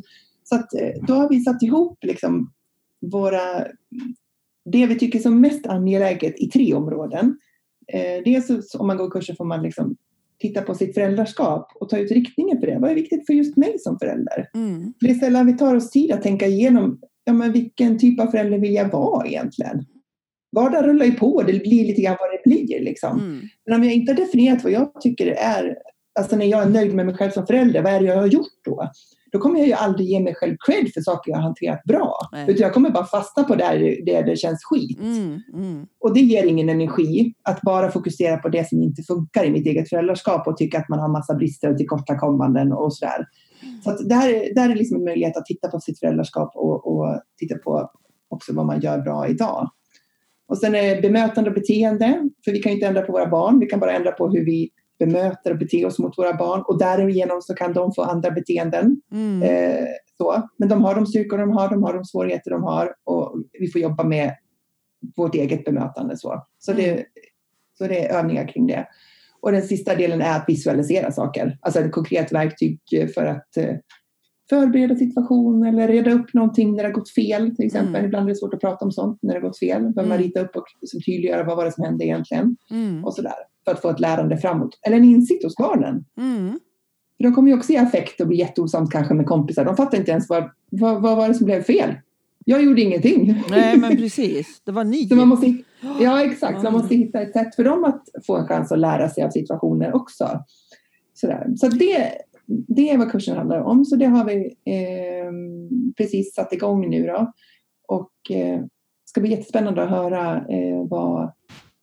[0.43, 2.51] Så att, eh, då har vi satt ihop liksom,
[3.11, 3.67] våra,
[4.65, 7.37] det vi tycker som mest angeläget i tre områden.
[7.93, 9.95] Eh, dels om man går kurser får man liksom
[10.41, 12.77] titta på sitt föräldraskap och ta ut riktningen för det.
[12.79, 14.49] Vad är viktigt för just mig som förälder?
[14.53, 14.93] Mm.
[14.99, 18.27] Det är sällan vi tar oss tid att tänka igenom ja, men vilken typ av
[18.27, 19.85] förälder vill jag vara egentligen?
[20.55, 22.79] Vardagen rullar ju på, det blir lite grann vad det blir.
[22.79, 23.19] Liksom.
[23.19, 23.41] Mm.
[23.65, 25.77] Men om jag inte har definierat vad jag tycker är,
[26.19, 28.27] alltså när jag är nöjd med mig själv som förälder, vad är det jag har
[28.27, 28.89] gjort då?
[29.31, 32.17] Då kommer jag ju aldrig ge mig själv cred för saker jag har hanterat bra.
[32.31, 32.45] Nej.
[32.47, 34.99] Utan jag kommer bara fastna på där det, det känns skit.
[34.99, 35.87] Mm, mm.
[35.99, 39.65] Och det ger ingen energi att bara fokusera på det som inte funkar i mitt
[39.65, 43.25] eget föräldraskap och tycka att man har massa brister och tillkortakommanden och sådär.
[43.83, 47.21] Så att där, där är liksom en möjlighet att titta på sitt föräldraskap och, och
[47.39, 47.91] titta på
[48.29, 49.69] också vad man gör bra idag.
[50.47, 53.59] Och sen är bemötande och beteende, för vi kan ju inte ändra på våra barn,
[53.59, 54.69] vi kan bara ändra på hur vi
[55.05, 59.01] bemöter och beter oss mot våra barn och därigenom så kan de få andra beteenden.
[59.11, 59.43] Mm.
[59.43, 59.85] Eh,
[60.17, 60.49] så.
[60.57, 63.67] Men de har de styrkor de har, de har de svårigheter de har och vi
[63.67, 64.35] får jobba med
[65.17, 66.17] vårt eget bemötande.
[66.17, 67.03] Så, så, det, mm.
[67.77, 68.87] så det är övningar kring det.
[69.41, 72.79] Och den sista delen är att visualisera saker, alltså ett konkret verktyg
[73.15, 73.75] för att eh,
[74.49, 77.95] förbereda situation eller reda upp någonting när det har gått fel till exempel.
[77.95, 78.05] Mm.
[78.05, 79.81] Ibland är det svårt att prata om sånt när det har gått fel.
[79.81, 80.09] Behöver mm.
[80.09, 82.55] man rita upp och liksom tydliggöra vad var det som hände egentligen.
[82.71, 83.05] Mm.
[83.05, 83.50] Och sådär.
[83.65, 84.79] För att få ett lärande framåt.
[84.87, 86.05] Eller en insikt hos barnen.
[86.17, 86.59] Mm.
[87.17, 89.65] För de kommer ju också i affekt och bli jätteosams kanske med kompisar.
[89.65, 91.95] De fattar inte ens vad, vad, vad var det som blev fel.
[92.45, 93.43] Jag gjorde ingenting.
[93.49, 95.07] Nej men precis, det var ni.
[95.09, 95.47] Så man måste,
[95.99, 98.79] ja exakt, så man måste hitta ett sätt för dem att få en chans att
[98.79, 100.43] lära sig av situationer också.
[101.13, 101.47] Sådär.
[101.55, 102.11] Så det,
[102.45, 103.85] det är vad kursen handlar om.
[103.85, 105.31] Så det har vi eh,
[105.97, 107.33] precis satt igång nu då.
[107.87, 108.61] Och eh,
[109.05, 111.31] ska bli jättespännande att höra eh, vad,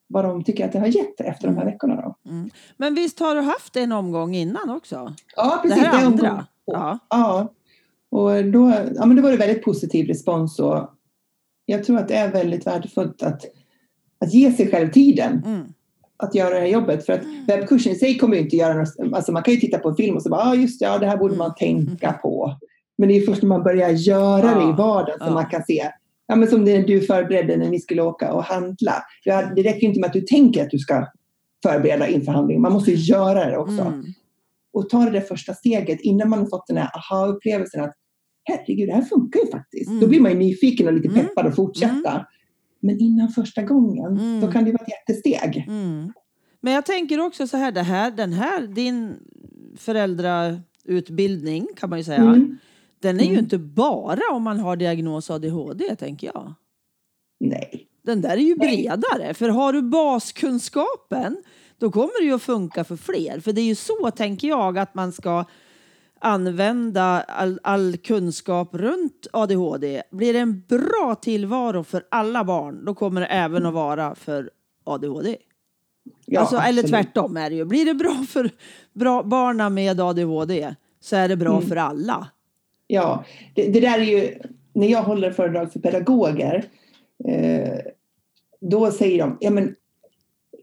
[0.09, 1.73] vad de tycker att det har gett efter de här mm.
[1.73, 2.03] veckorna.
[2.03, 2.31] Då.
[2.31, 2.51] Mm.
[2.77, 5.14] Men visst har du haft en omgång innan också?
[5.37, 5.83] Ja, precis.
[5.83, 6.47] Det här andra?
[6.64, 6.99] Ja.
[7.11, 7.53] ja.
[8.11, 10.59] Och då, ja, men då var det väldigt positiv respons.
[10.59, 10.90] Och
[11.66, 13.44] jag tror att det är väldigt värdefullt att,
[14.21, 15.42] att ge sig själv tiden.
[15.47, 15.66] Mm
[16.18, 17.07] att göra det här jobbet.
[17.07, 17.44] För att mm.
[17.47, 19.97] webbkursen i sig kommer ju inte göra något, alltså man kan ju titta på en
[19.97, 21.87] film och så bara, ah, just det, ja, det här borde man mm.
[21.87, 22.57] tänka på.
[22.99, 25.90] Men det är först när man börjar göra det i vardagen som man kan se.
[26.30, 29.02] Ja, men som det du förberedde när ni skulle åka och handla.
[29.24, 31.06] Det räcker inte med att du tänker att du ska
[31.62, 32.62] förbereda inför handlingen.
[32.62, 33.82] Man måste göra det också.
[33.82, 34.04] Mm.
[34.72, 37.94] Och ta det där första steget innan man har fått den här aha-upplevelsen att
[38.44, 39.88] herregud, det här funkar ju faktiskt.
[39.88, 40.00] Mm.
[40.00, 41.20] Då blir man ju nyfiken och lite mm.
[41.20, 42.10] peppad att fortsätta.
[42.10, 42.24] Mm.
[42.80, 44.40] Men innan första gången, mm.
[44.40, 45.64] då kan det vara ett jättesteg.
[45.68, 46.12] Mm.
[46.60, 49.16] Men jag tänker också så här, det här, den här, din
[49.76, 52.58] föräldrautbildning kan man ju säga, mm.
[53.00, 53.44] Den är ju mm.
[53.44, 56.54] inte bara om man har diagnos ADHD, tänker jag.
[57.40, 57.88] Nej.
[58.04, 59.34] Den där är ju bredare, Nej.
[59.34, 61.42] för har du baskunskapen,
[61.78, 63.40] då kommer det ju att funka för fler.
[63.40, 65.44] För det är ju så, tänker jag, att man ska
[66.20, 70.02] använda all, all, kunskap runt ADHD.
[70.11, 74.50] Blir det en bra tillvaro för alla barn, då kommer det även att vara för
[74.84, 75.37] ADHD.
[76.26, 77.64] Ja, alltså, eller tvärtom är det ju.
[77.64, 78.50] Blir det bra för
[78.92, 81.68] bra barnen med ADHD så är det bra mm.
[81.68, 82.28] för alla.
[82.90, 83.24] Ja,
[83.55, 84.38] det, det, där är ju,
[84.74, 86.64] när jag håller föredrag för pedagoger,
[87.29, 87.79] eh,
[88.61, 89.74] då säger de, ja men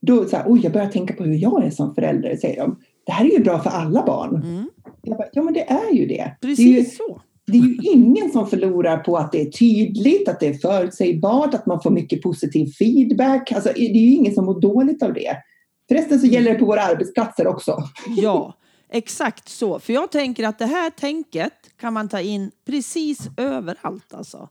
[0.01, 2.79] då så här, oj, jag börjar tänka på hur jag är som förälder, säger de.
[3.05, 4.35] Det här är ju bra för alla barn.
[4.35, 4.69] Mm.
[5.01, 6.31] Jag bara, ja, men det är ju det.
[6.41, 7.21] Precis det är ju, så.
[7.47, 11.53] det är ju ingen som förlorar på att det är tydligt, att det är förutsägbart,
[11.53, 13.51] att man får mycket positiv feedback.
[13.51, 15.37] Alltså, det är ju ingen som mår dåligt av det.
[15.87, 17.77] Förresten så gäller det på våra arbetsplatser också.
[18.17, 18.53] Ja,
[18.97, 19.79] exakt så.
[19.79, 24.49] För jag tänker att det här tänket kan man ta in precis överallt alltså.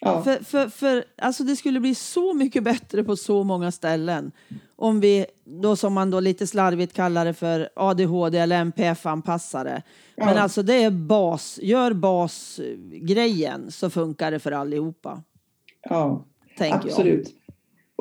[0.00, 4.32] Ja, För, för, för alltså det skulle bli så mycket bättre på så många ställen
[4.76, 9.82] om vi, då som man då lite slarvigt kallar det för ADHD eller NPF-anpassare.
[10.16, 10.40] Men Ja.
[10.42, 15.22] alltså det är bas, gör basgrejen så funkar det för allihopa.
[15.82, 16.24] ja
[16.58, 17.26] Tänker jag.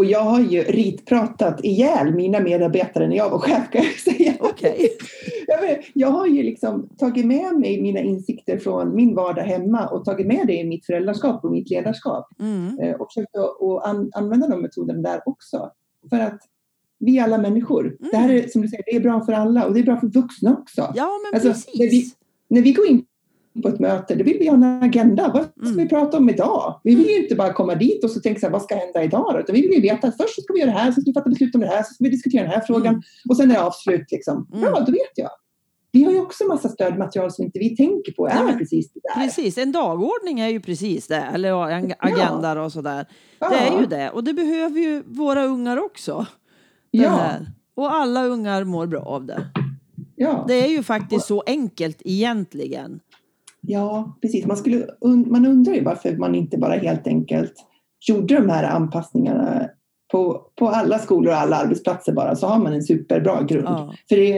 [0.01, 4.33] Och jag har ju ritpratat ihjäl mina medarbetare när jag var chef kan jag säga.
[4.39, 4.89] Okej.
[5.93, 10.27] Jag, har ju liksom tagit med mig mina insikter från min vardag hemma och tagit
[10.27, 12.27] med det i mitt föräldraskap och mitt ledarskap.
[12.39, 12.79] Mm.
[12.79, 15.71] Eh, och försökt att, att an, använda de metoderna där också.
[16.09, 16.39] För att
[16.99, 17.97] vi är alla människor.
[18.11, 19.99] Det här är som du säger, det är bra för alla och det är bra
[19.99, 20.93] för vuxna också.
[20.95, 21.53] Ja, men Alltså, när
[21.85, 21.91] precis.
[21.91, 23.05] vi- När vi går in
[23.63, 25.31] på ett möte, då vill vi ha en agenda.
[25.33, 25.77] Vad ska Mm.
[25.77, 26.79] vi prata om idag?
[26.83, 29.03] Vi vill ju inte bara komma dit och så tänka så här, vad ska hända
[29.03, 29.33] idag?
[29.33, 29.39] då?
[29.39, 31.09] Utan vi vill ju veta att först så ska vi göra det här, så ska
[31.09, 33.01] vi fatta beslut om det här, så ska vi diskutera den här frågan Mm.
[33.29, 34.11] och sen är det avslut.
[34.11, 34.47] Liksom.
[34.53, 34.63] Mm.
[34.65, 35.29] Ja, då vet jag.
[35.93, 38.99] Vi har ju också massa stödmaterial som inte vi tänker på är men precis det
[39.03, 39.23] där.
[39.23, 43.05] Precis, en dagordning är ju precis det, eller en agenda och sådär.
[43.39, 43.49] Ja.
[43.49, 46.25] Det är ju det, och det behöver ju våra ungar också.
[46.91, 47.51] Ja, här.
[47.75, 49.43] Och alla ungar mår bra av det.
[50.15, 50.45] ja.
[50.47, 52.99] Det är ju faktiskt så enkelt egentligen.
[53.61, 54.45] Ja, precis.
[54.45, 54.87] Man, skulle,
[55.25, 57.53] man undrar ju varför man inte bara helt enkelt
[58.07, 59.69] gjorde de här anpassningarna
[60.11, 63.67] på, på alla skolor och alla arbetsplatser bara, så har man en superbra grund.
[63.67, 63.93] Ja.
[64.09, 64.37] För det,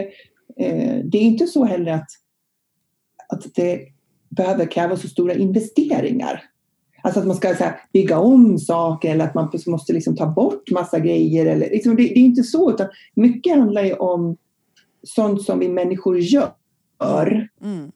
[0.57, 2.09] eh, det är inte så heller att,
[3.29, 3.79] att det
[4.29, 6.43] behöver kräva så stora investeringar.
[7.01, 10.71] Alltså att man ska här, bygga om saker eller att man måste liksom ta bort
[10.71, 11.45] massa grejer.
[11.45, 14.37] Eller, liksom, det, det är inte så, utan mycket handlar ju om
[15.03, 16.53] sånt som vi människor gör
[17.63, 17.91] Mm.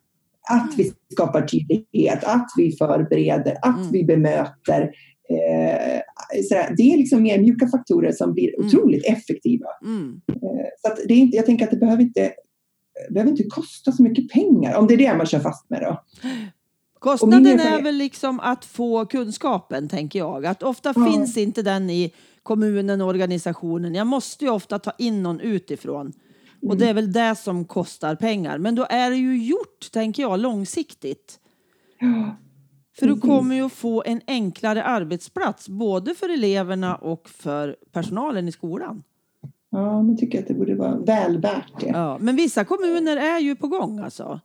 [0.50, 3.92] Att vi skapar tydlighet, att vi förbereder, att Mm.
[3.92, 4.92] vi bemöter.
[5.30, 6.02] Eh,
[6.50, 6.74] sådär.
[6.78, 8.68] Det är liksom mer mjuka faktorer som blir Mm.
[8.68, 9.68] otroligt effektiva.
[9.84, 10.22] Mm.
[10.30, 12.32] Eh, så det är inte, jag tänker att det behöver inte,
[13.10, 16.04] behöver inte kosta så mycket pengar, om det är det man kör fast med då.
[17.00, 20.46] Kostnaden är väl liksom att få kunskapen, tänker jag.
[20.46, 21.06] Att ofta Ja.
[21.12, 23.96] finns inte den i kommunen och organisationen.
[23.96, 26.14] Jag måste ju ofta ta in någon utifrån.
[26.62, 26.78] Och Mm.
[26.78, 28.58] det är väl det som kostar pengar.
[28.58, 31.40] Men då är det ju gjort, tänker jag, långsiktigt.
[32.00, 32.36] Ja,
[33.00, 38.48] För du kommer ju att få en enklare arbetsplats, både för eleverna och för personalen
[38.48, 39.04] i skolan.
[39.70, 41.88] ja man tycker att det borde vara väl värt det.
[41.88, 44.40] Ja, men vissa kommuner är ju på gång alltså.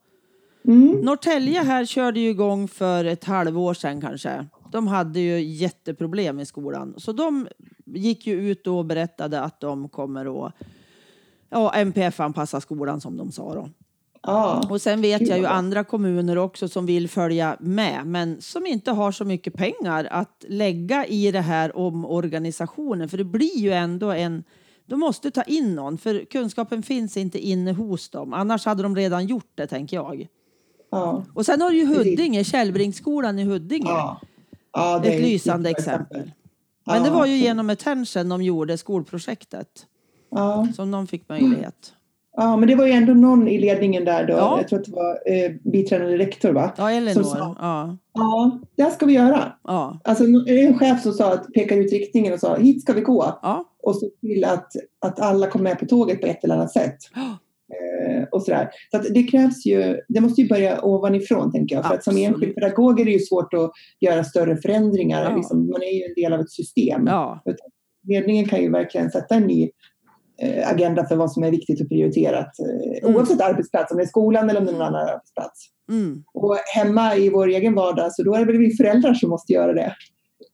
[0.64, 0.90] Mm.
[1.00, 4.46] Norrtälje här körde ju igång för ett halvår sedan kanske.
[4.72, 6.94] De hade ju jätteproblem i skolan.
[6.96, 7.48] Så de
[7.84, 10.52] gick ju ut och berättade att de kommer att
[11.52, 13.68] ja, NPF-anpassa skolan som de sa då.
[14.22, 18.66] Ja, Och sen vet jag ju andra kommuner också som vill följa med men som
[18.66, 23.08] inte har så mycket pengar att lägga i det här om organisationen.
[23.08, 24.44] För det blir ju ändå en...
[24.86, 28.32] De måste ta in någon för kunskapen finns inte inne hos dem.
[28.32, 30.26] Annars hade de redan gjort det tänker jag.
[30.90, 31.86] ja, Och sen har du ju.
[31.86, 33.90] Huddinge, Källbringsskolan i Huddinge.
[35.06, 36.30] är Ett lysande exempel.
[36.84, 39.86] Men det var ju genom Attention de gjorde skolprojektet
[40.34, 40.66] Ja.
[40.76, 41.92] som de fick möjlighet.
[42.36, 44.58] ja, men det var ju ändå någon i ledningen där då, Ja.
[44.58, 46.72] jag tror att det var eh, biträdande rektor va?
[46.76, 47.22] Ja, Elinor.
[47.22, 49.52] sa- Ja, Ja, det här ska vi göra.
[49.64, 53.00] ja, Alltså en chef som sa att pekade ut riktningen och sa hit ska vi
[53.00, 53.64] gå ja.
[53.82, 54.72] och så till att,
[55.06, 56.96] att alla kommer med på tåget på ett eller annat sätt.
[57.14, 57.38] Ja.
[58.08, 58.70] Eh, och sådär.
[58.90, 61.86] Så att det krävs ju, det måste ju börja ovanifrån tänker jag.
[61.86, 62.28] För att som Absolut.
[62.28, 63.70] enskild pedagog är det ju svårt att
[64.00, 65.24] göra större förändringar.
[65.30, 65.36] Ja.
[65.36, 67.06] Liksom, man är ju en del av ett system.
[67.06, 67.42] ja.
[68.08, 69.70] Ledningen kan ju verkligen sätta en ny
[70.64, 72.58] agenda för vad som är viktigt och prioriterat.
[72.58, 73.16] Eh, Mm.
[73.16, 75.66] Oavsett arbetsplats, om det är skolan eller om det är någon annan arbetsplats.
[75.90, 76.24] Mm.
[76.34, 79.52] Och hemma i vår egen vardag, så då är det väl vi föräldrar som måste
[79.52, 79.94] göra det.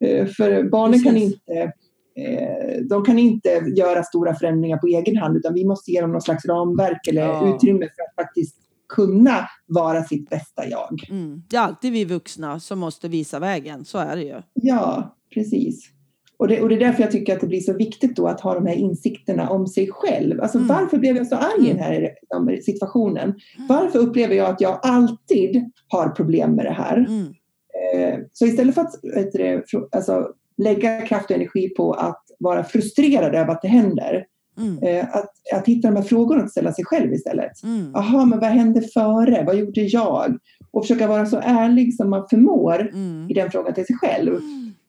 [0.05, 1.33] Eh, För barnen kan Precis.
[1.35, 1.73] inte,
[2.17, 6.13] eh, de kan inte göra stora förändringar på egen hand, utan vi måste ge dem
[6.13, 7.55] någon slags ramverk eller Ja.
[7.57, 8.57] utrymme för att faktiskt
[8.95, 11.05] kunna vara sitt bästa jag.
[11.11, 11.43] Mm.
[11.51, 13.85] Det är alltid vi vuxna som måste visa vägen.
[13.85, 14.35] Så är det ju.
[14.55, 15.91] Ja, precis.
[16.39, 18.41] Och det, och det är därför jag tycker att det blir så viktigt då att
[18.41, 20.41] ha de här insikterna om sig själv.
[20.41, 20.69] Alltså Mm.
[20.69, 23.35] varför blev jag så arg i den här situationen?
[23.69, 26.97] Varför upplever jag att jag alltid har problem med det här?
[26.97, 27.27] Mm.
[27.95, 28.95] Eh, Så istället för att
[29.33, 34.25] du, alltså, lägga kraft och energi på att vara frustrerad över att det händer,
[34.59, 34.79] Mm.
[34.83, 37.63] eh, att, att hitta de här frågorna och ställa sig själv istället.
[37.65, 37.91] Mm.
[37.95, 39.45] Jaha, men vad hände före?
[39.47, 40.39] Vad gjorde jag?
[40.71, 43.27] Och försöka vara så ärlig som man förmår Mm.
[43.31, 44.41] i den frågan till sig själv.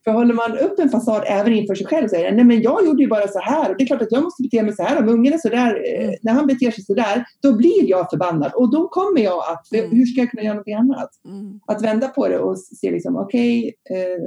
[0.03, 2.85] För håller man upp en fasad även inför sig själv och säger nej men jag
[2.85, 4.83] gjorde ju bara så här och det är klart att jag måste bete mig så
[4.83, 4.99] här.
[4.99, 6.15] Om ungen är så där, eh, Mm.
[6.21, 9.73] när han beter sig så där, då blir jag förbannad och då kommer jag att,
[9.73, 9.91] Mm.
[9.91, 11.09] hur ska jag kunna göra någonting annat?
[11.25, 11.59] Mm.
[11.67, 14.23] Att vända på det och se liksom, okej, eh,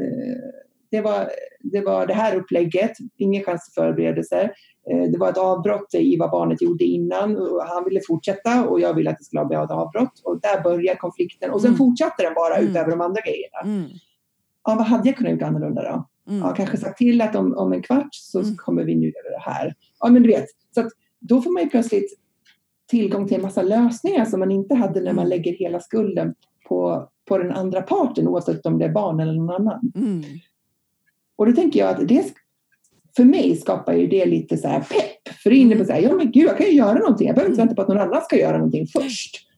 [0.91, 1.29] det, var,
[1.61, 4.53] det var det här upplägget, ingen chans till förberedelser.
[4.91, 8.81] Eh, det var ett avbrott i vad barnet gjorde innan och han ville fortsätta och
[8.81, 11.79] jag ville att det skulle bli ett avbrott och där börjar konflikten och sen Mm.
[11.79, 12.71] fortsatte den bara Mm.
[12.71, 13.89] utöver de andra grejerna.
[14.69, 14.73] Mm.
[14.73, 16.09] Ja, vad hade jag kunnat gjort annorlunda då?
[16.33, 16.41] Mm.
[16.45, 18.57] Ja, kanske sagt till att om, om en kvart så Mm.
[18.57, 19.75] kommer vi nu göra det här.
[20.01, 22.19] Ja, men du vet, så att då får man ju plötsligt
[22.91, 25.29] tillgång till en massa lösningar som man inte hade när man Mm.
[25.29, 26.35] lägger hela skulden
[26.69, 29.93] på, på den andra parten oavsett om det är barn eller någon annan.
[29.95, 30.23] Mm.
[31.37, 32.33] Och då tänker jag att det
[33.17, 35.35] för mig skapar ju det lite så här pepp.
[35.43, 37.27] För det innebär så här, ja men gud jag kan ju göra någonting.
[37.27, 37.69] Jag behöver inte Mm.
[37.69, 39.49] vänta på att någon annan ska göra någonting först.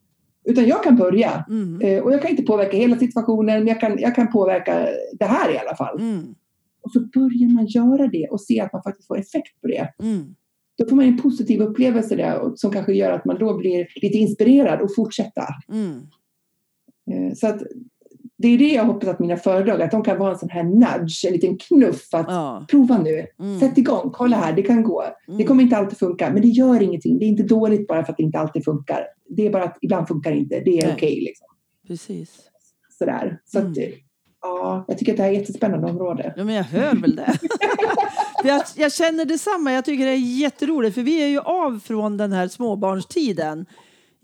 [0.44, 1.44] Utan jag kan börja.
[1.48, 1.80] Mm.
[1.80, 5.24] Eh, Och jag kan inte påverka hela situationen, men jag kan, jag kan påverka det
[5.24, 6.00] här i alla fall.
[6.00, 6.34] Mm.
[6.82, 9.88] Och så börjar man göra det och se att man faktiskt får effekt på det.
[10.02, 10.34] Mm.
[10.78, 14.18] Då får man en positiv upplevelse där som kanske gör att man då blir lite
[14.18, 15.46] inspirerad och fortsätta.
[15.68, 16.00] Mm.
[17.10, 17.62] Eh, Så att
[18.38, 20.62] det är det jag hoppas att mina föredrag, att de kan vara en sån här
[20.64, 22.66] nudge, en liten knuff att Ja.
[22.70, 23.60] prova nu, Mm.
[23.60, 25.04] sätt igång, kolla här, det kan gå.
[25.26, 25.46] Det Mm.
[25.46, 27.18] kommer inte alltid funka, men det gör ingenting.
[27.18, 29.06] Det är inte dåligt bara för att det inte alltid funkar.
[29.28, 31.20] Det är bara att ibland funkar det inte, det är okej.
[31.20, 31.46] liksom.
[31.86, 32.30] Precis.
[32.98, 33.40] Sådär.
[33.44, 33.90] Så att, Mm.
[34.42, 36.34] ja, jag tycker att det här är ett jättespännande område.
[36.36, 37.38] Ja, men jag hör väl det.
[38.44, 39.72] Jag, jag känner detsamma.
[39.72, 40.94] Jag tycker det är jätteroligt.
[40.94, 43.66] För vi är ju av från den här småbarnstiden.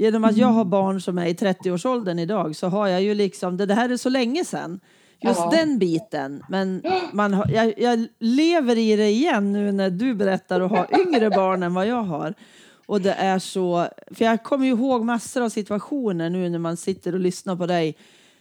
[0.00, 3.56] Genom att jag har barn som är i 30-årsåldern idag så har jag ju liksom,
[3.56, 4.80] det, det här är så länge sedan.
[5.22, 5.50] Just Ja.
[5.50, 6.42] den biten.
[6.48, 6.82] Men
[7.12, 11.30] man har, jag, jag lever i det igen nu när du berättar och har yngre
[11.30, 12.34] barn än vad jag har.
[12.86, 16.76] Och det är så, för jag kommer ju ihåg massor av situationer nu när man
[16.76, 17.96] sitter och lyssnar på dig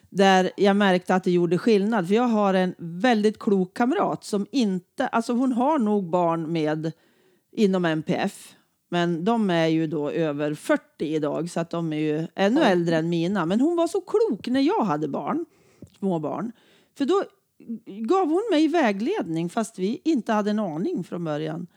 [0.10, 2.08] där jag märkte att det gjorde skillnad.
[2.08, 6.92] För jag har en väldigt klok kamrat som inte, alltså hon har nog barn med
[7.52, 8.56] inom MPF.
[8.90, 12.96] Men de är ju då över 40 idag så att de är ju ännu äldre
[12.96, 13.46] än mina.
[13.46, 15.46] Men hon var så klok när jag hade barn,
[16.00, 16.52] små barn.
[16.98, 17.24] För då
[17.86, 21.68] gav hon mig vägledning fast vi inte hade en aning från början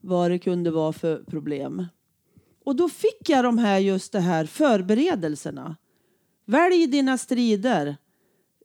[0.00, 1.86] vad det kunde vara för problem.
[2.64, 5.76] Och då fick jag de här just det här förberedelserna.
[6.44, 7.96] Välj dina strider.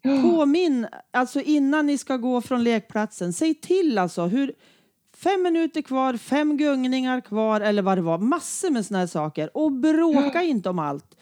[0.04, 4.54] Påminn, alltså innan ni ska gå från lekplatsen, säg till alltså hur
[5.24, 8.18] fem minuter kvar, fem gungningar kvar eller vad det var.
[8.18, 9.57] Massor med såna här saker.
[9.57, 11.18] Och bråka inte om allt.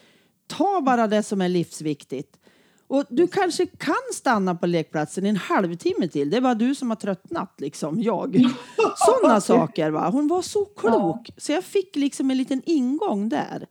[0.46, 2.38] Ta bara det som är livsviktigt.
[2.88, 6.30] Och du kanske kan stanna på lekplatsen en halvtimme till.
[6.30, 8.02] Det bara du som har tröttnat, liksom.
[8.02, 8.44] Jag.
[8.96, 9.90] Sådana saker.
[9.90, 10.08] Va?
[10.08, 11.30] Hon var så klok.
[11.36, 13.66] Så jag fick liksom en liten ingång där.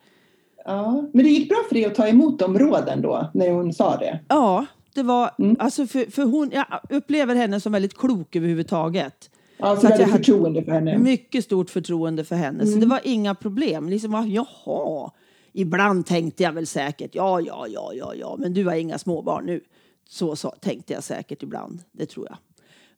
[0.65, 3.73] Ja, men det gick bra för dig att ta emot de råden då, när hon
[3.73, 4.19] sa det?
[4.28, 5.32] Ja, det var...
[5.39, 5.55] Mm.
[5.59, 9.30] Alltså för, för hon, jag upplever henne som väldigt klok överhuvudtaget.
[9.58, 10.97] Ja, så, Så att jag hade förtroende för henne?
[10.97, 12.64] Mycket stort förtroende för henne.
[12.66, 12.80] Så Mm.
[12.80, 13.89] det var inga problem.
[13.89, 15.12] Liksom, ah, jaha,
[15.53, 19.45] ibland tänkte jag väl säkert, ja, ja, ja, ja, ja, men du har inga småbarn
[19.45, 19.62] nu.
[20.10, 22.38] Så, så tänkte jag säkert ibland, det tror jag.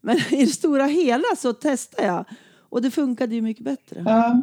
[0.02, 2.26] Men i det stora hela så testade jag
[2.60, 4.04] och det funkade ju mycket bättre.
[4.06, 4.42] Ja,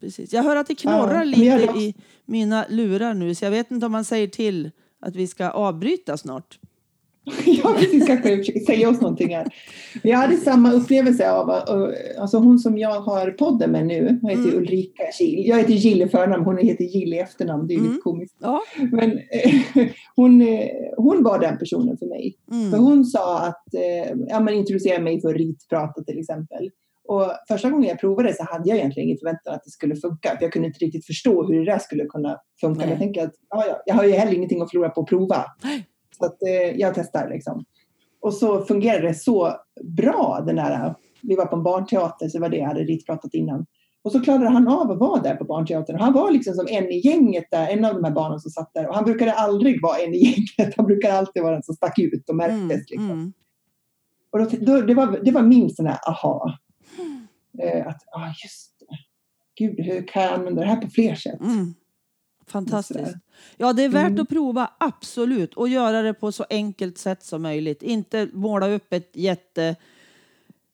[0.00, 0.32] Precis.
[0.32, 1.94] Jag hör att det knorrar Ja, lite i
[2.24, 6.16] mina lurar nu så jag vet inte om man säger till att vi ska avbryta
[6.16, 6.58] snart.
[7.62, 8.06] ja precis.
[8.06, 9.46] Kanske försöker säga oss någonting här.
[10.02, 14.30] Jag hade samma upplevelse av, uh, alltså hon som jag har podden med nu, hon
[14.30, 14.56] heter Mm.
[14.58, 15.46] Ulrika Gill.
[15.48, 17.66] Jag heter Gill i förnamn, hon heter Gill i efternamn.
[17.66, 17.90] Det är Mm.
[17.90, 18.36] lite komiskt.
[18.40, 18.60] Ja.
[18.92, 20.66] Men eh, hon, eh,
[20.96, 22.34] hon var den personen för mig.
[22.48, 22.80] För Mm.
[22.80, 26.70] hon sa att, eh, ja men introducera mig för ritprata till exempel.
[27.08, 30.28] Och första gången jag provade så hade jag egentligen ingen förväntan att det skulle funka.
[30.36, 32.80] För jag kunde inte riktigt förstå hur det där skulle kunna funka.
[32.80, 32.88] Nej.
[32.90, 35.44] jag tänker att ja, ja, jag har ju heller ingenting att förlora på att prova.
[36.20, 37.64] Så att, eh, jag testar liksom.
[38.20, 42.42] Och så fungerade det så bra den där, vi var på en barnteater så det
[42.42, 43.66] var det jag hade ritpratat innan.
[44.02, 45.96] Och så klarade han av att vara där på barnteatern.
[45.96, 48.50] Och han var liksom som en i gänget där, en av de här barnen som
[48.50, 48.88] satt där.
[48.88, 50.74] Och han brukade aldrig vara en i gänget.
[50.76, 52.60] Han brukade alltid vara den som stack ut och märktes.
[52.60, 52.86] Mm.
[52.88, 53.10] Liksom.
[53.10, 53.32] Mm.
[54.30, 56.58] Och då, då, det, var, det var min sån här aha.
[57.58, 58.96] Eh, att, ah, just det.
[59.64, 61.40] Gud, hur kan jag använda det här på fler sätt?
[61.40, 61.74] Mm.
[62.50, 63.14] Fantastiskt.
[63.56, 64.20] Ja, det är värt Mm.
[64.22, 65.54] att prova, absolut.
[65.54, 67.82] Och göra det på så enkelt sätt som möjligt.
[67.82, 69.76] Inte måla upp ett jätte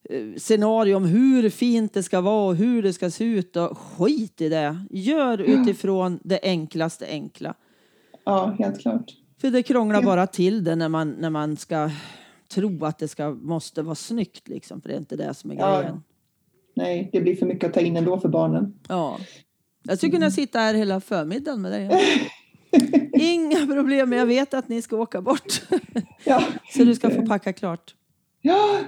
[0.09, 3.55] eh, scenario om hur fint det ska vara och hur det ska se ut.
[3.55, 4.85] Och skit i det.
[4.89, 7.53] Gör utifrån det enklaste enkla.
[8.25, 9.11] Ja, helt klart.
[9.41, 10.05] För det krånglar Ja.
[10.05, 11.89] bara till det när man, när man ska
[12.53, 14.47] tro att det ska, måste vara snyggt.
[14.47, 15.77] Liksom, för det är inte det som är Ja.
[15.79, 16.03] grejen.
[16.75, 18.79] Nej, det blir för mycket att ta in ändå för barnen.
[18.87, 19.19] Ja.
[19.87, 21.89] Jag skulle kunna sitta här hela förmiddagen med dig.
[23.13, 25.61] Inga problem, men jag vet att ni ska åka bort.
[26.23, 26.43] Ja.
[26.73, 27.95] Så du ska få packa klart.
[28.41, 28.79] Ja,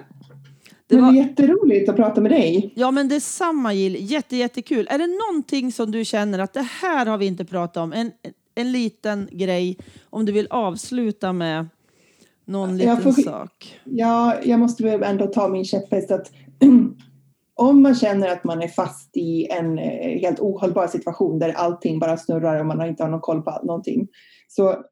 [0.87, 2.73] Det var jätteroligt att prata med dig.
[2.75, 3.97] Ja, men detsamma Jill.
[4.11, 4.87] Jätte, jättekul.
[4.91, 7.93] Är det någonting som du känner att det här har vi inte pratat om?
[7.93, 8.11] En,
[8.55, 9.77] en liten grej
[10.09, 11.67] om du vill avsluta med
[12.45, 13.79] någon liten Jag får- sak.
[13.83, 16.31] Ja, jag måste väl ändå ta min käpphäst att
[17.59, 21.99] om man känner att man är fast i en eh, helt ohållbar situation där allting
[21.99, 24.07] bara snurrar och man inte har någon koll på någonting.
[24.47, 24.83] Så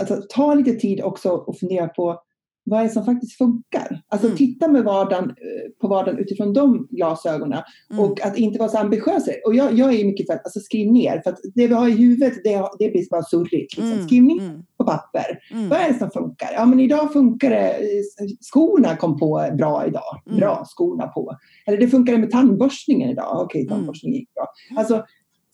[0.00, 2.22] alltså, ta lite tid också och fundera på
[2.64, 4.00] vad är det som faktiskt funkar?
[4.08, 4.36] Alltså Mm.
[4.38, 8.04] titta med vardagen, eh, på vardagen utifrån de glasögonen Mm.
[8.04, 9.28] och att inte vara så ambitiös.
[9.46, 11.88] Och jag, jag är mycket för att alltså, skriv ner, för att det vi har
[11.88, 13.52] i huvudet det, det blir bara surrigt.
[13.76, 13.84] Liksom.
[13.92, 15.38] Mm, Skriv ner mm, på papper.
[15.52, 15.68] mm.
[15.68, 16.48] Vad är det som funkar?
[16.54, 17.68] Ja, men idag funkar det.
[17.70, 20.22] eh, Skorna kom på bra idag.
[20.26, 20.38] Mm.
[20.38, 21.36] Bra, skorna på.
[21.66, 23.40] Eller det funkade med tandborstningen idag.
[23.44, 24.46] Okej, tandborstningen gick bra.
[24.76, 25.04] Alltså,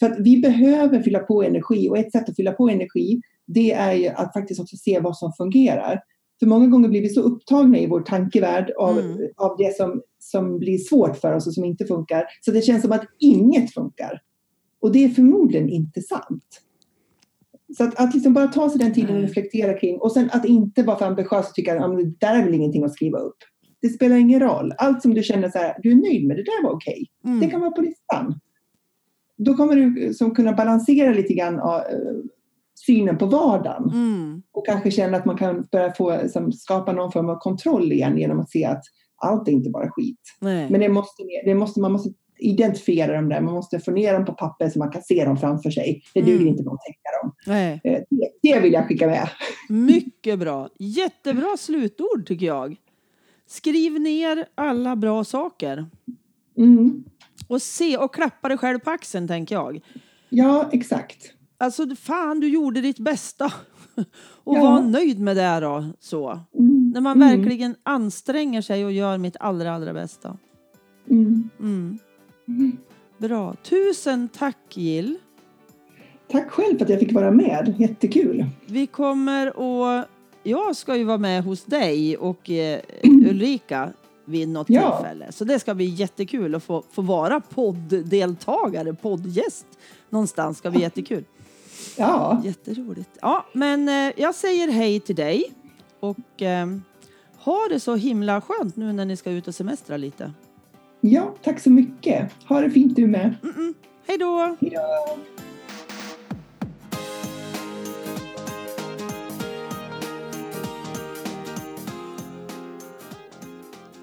[0.00, 3.72] för att vi behöver fylla på energi och ett sätt att fylla på energi det
[3.72, 6.00] är ju att faktiskt också se vad som fungerar.
[6.39, 9.18] För många gånger blir vi så upptagna i vår tankevärld av, Mm.
[9.37, 12.24] av det som, som blir svårt för oss och som inte funkar.
[12.41, 14.22] Så det känns som att inget funkar.
[14.80, 16.62] Och det är förmodligen inte sant.
[17.76, 20.45] Så att, att liksom bara ta sig den tiden och reflektera kring och sen att
[20.45, 22.93] inte vara för ambitiös och tycka att "Ja, men det där är väl ingenting att
[22.95, 23.37] skriva upp.
[23.82, 24.72] Det spelar ingen roll.
[24.78, 27.07] Allt som du känner så här, du är nöjd med, det där var okej.
[27.24, 27.41] Mm.
[27.41, 28.41] Det kan vara på listan.
[29.39, 31.62] Då kommer du som kunna balansera lite grann eh,
[32.87, 34.43] synen på vardagen Mm.
[34.53, 38.18] och kanske känna att man kan börja få, som, skapa någon form av kontroll igen
[38.18, 38.82] genom att se att
[39.22, 40.20] allt är inte bara skit.
[40.41, 40.70] Nej.
[40.70, 44.24] Men det måste, det måste, man måste identifiera dem där, man måste få ner dem
[44.24, 46.03] på papper så man kan se dem framför sig.
[46.14, 46.47] Det duger Mm.
[46.49, 47.34] inte att teckna dem.
[47.47, 47.80] Nej.
[47.84, 49.28] Eh, Det, det vill jag skicka med.
[49.68, 50.68] Mycket bra.
[50.78, 52.76] Jättebra slutord tycker jag.
[53.47, 55.87] Skriv ner alla bra saker.
[56.59, 57.05] Mm.
[57.49, 59.80] Och se och klappa dig själv på axeln tänker jag.
[60.28, 61.32] Ja, exakt.
[61.59, 63.52] Alltså fan du gjorde ditt bästa.
[64.18, 64.61] Och Ja.
[64.62, 65.84] var nöjd med det då.
[66.00, 66.40] Så.
[66.59, 66.90] Mm.
[66.94, 67.38] När man Mm.
[67.38, 70.36] verkligen anstränger sig och gör mitt allra allra bästa.
[71.11, 71.50] Mm.
[71.61, 71.98] Mm.
[72.48, 72.76] Mm.
[73.18, 73.54] Bra.
[73.62, 75.18] Tusen tack Jill.
[76.30, 77.74] Tack själv för att jag fick vara med.
[77.78, 78.46] Jättekul.
[78.66, 80.04] Vi kommer och
[80.42, 83.92] jag ska ju vara med hos dig och eh, Ulrika
[84.24, 84.96] vid något Ja.
[84.98, 85.32] tillfälle.
[85.32, 89.66] Så det ska bli jättekul att få, få vara podddeltagare, poddgäst
[90.11, 90.59] någonstans.
[90.59, 91.24] ska bli jättekul.
[91.97, 93.11] Ja, Jätteroligt.
[93.20, 95.53] Ja, men eh, jag säger hej till dig
[96.01, 96.66] och eh,
[97.39, 100.33] ha det så himla skönt nu när ni ska ut och semestra lite.
[101.01, 102.33] ja, tack så mycket.
[102.49, 103.35] Ha det fint du med.
[103.43, 103.74] Mm-mm.
[104.07, 104.57] Hej då!
[104.61, 105.18] Hej då.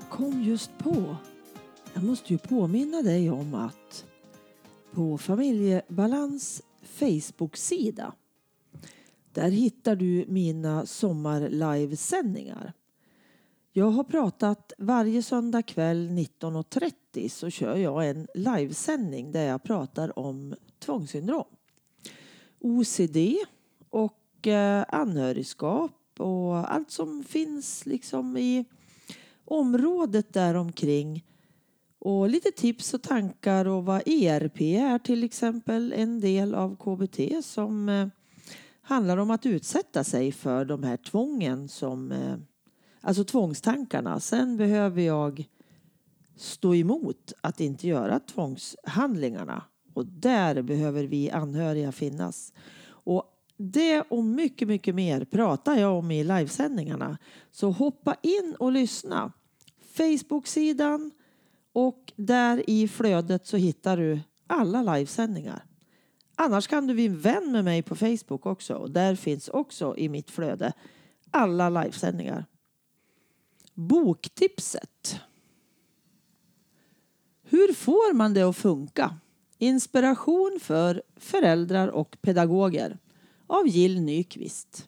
[0.09, 1.15] kom just på.
[1.93, 4.05] Jag måste ju påminna dig om att
[4.91, 6.61] på Familjebalans
[6.93, 8.13] Facebook-sida
[9.33, 12.73] där hittar du mina sommar-livesändningar.
[13.71, 20.19] Jag har pratat varje söndag kväll 19.30 så kör jag en livesändning där jag pratar
[20.19, 21.45] om tvångssyndrom.
[22.59, 23.17] OCD
[23.89, 28.65] och eh, anhörigskap och allt som finns liksom i
[29.45, 31.25] området däromkring
[32.05, 37.45] och lite tips och tankar och vad ERP är till exempel en del av KBT
[37.45, 38.07] som eh,
[38.81, 42.35] handlar om att utsätta sig för de här tvången som eh,
[43.01, 44.19] alltså tvångstankarna.
[44.19, 45.47] Sen behöver jag
[46.35, 52.53] stå emot att inte göra tvångshandlingarna och där behöver vi anhöriga finnas.
[52.85, 53.23] Och
[53.57, 57.17] det och mycket, mycket mer pratar jag om i livesändningarna.
[57.51, 59.31] Så hoppa in och lyssna.
[59.97, 61.11] Facebook-sidan
[61.73, 65.65] och där i flödet så hittar du alla livesändningar.
[66.35, 70.09] Annars kan du bli vän med mig på Facebook också och där finns också i
[70.09, 70.73] mitt flöde
[71.31, 72.45] alla livesändningar.
[73.73, 75.19] Boktipset.
[77.43, 79.15] Hur får man det att funka?
[79.57, 82.97] Inspiration för föräldrar och pedagoger
[83.47, 84.87] av Jill Nyqvist.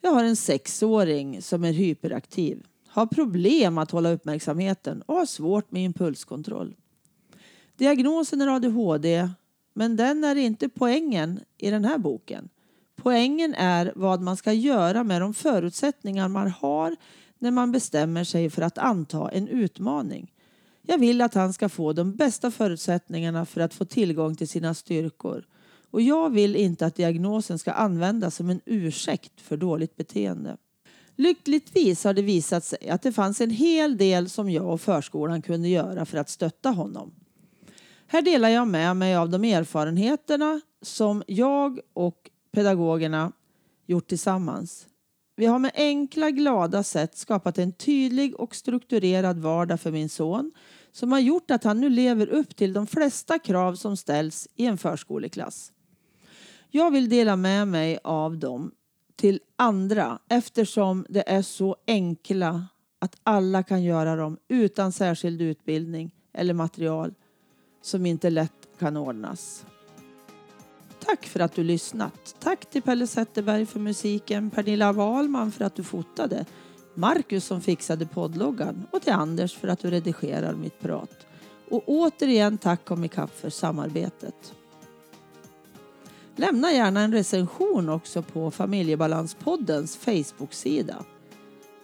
[0.00, 5.72] Jag har en sexåring som är hyperaktiv, har problem att hålla uppmärksamheten och har svårt
[5.72, 6.76] med impulskontroll.
[7.76, 9.28] Diagnosen är ADHD,
[9.74, 12.48] men den är inte poängen i den här boken.
[12.96, 16.96] Poängen är vad man ska göra med de förutsättningar man har
[17.38, 20.32] när man bestämmer sig för att anta en utmaning.
[20.82, 24.74] Jag vill att han ska få de bästa förutsättningarna för att få tillgång till sina
[24.74, 25.46] styrkor.
[25.90, 30.56] Och jag vill inte att diagnosen ska användas som en ursäkt för dåligt beteende.
[31.20, 35.42] Lyckligtvis har det visat sig att det fanns en hel del som jag och förskolan
[35.42, 37.12] kunde göra för att stötta honom.
[38.06, 43.32] Här delar jag med mig av de erfarenheterna som jag och pedagogerna
[43.86, 44.86] gjort tillsammans.
[45.36, 50.52] Vi har med enkla, glada sätt skapat en tydlig och strukturerad vardag för min son
[50.92, 54.66] som har gjort att han nu lever upp till de flesta krav som ställs i
[54.66, 55.72] en förskoleklass.
[56.70, 58.72] Jag vill dela med mig av dem
[59.20, 62.66] till andra eftersom det är så enkla
[62.98, 67.14] att alla kan göra dem utan särskild utbildning eller material
[67.82, 69.66] som inte lätt kan ordnas.
[71.04, 72.36] Tack för att du lyssnat.
[72.38, 76.44] Tack till Pelle Zetterberg för musiken, Pernilla Wahlman för att du fotade,
[76.94, 81.26] Marcus som fixade poddloggan och till Anders för att du redigerar mitt prat.
[81.70, 84.54] Och återigen tack Comicap för samarbetet.
[86.40, 91.04] Lämna gärna en recension också på Familjebalanspoddens Facebook-sida.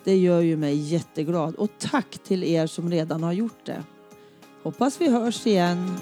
[0.05, 3.83] Det gör ju mig jätteglad och tack till er som redan har gjort det.
[4.63, 5.97] Hoppas vi hörs igen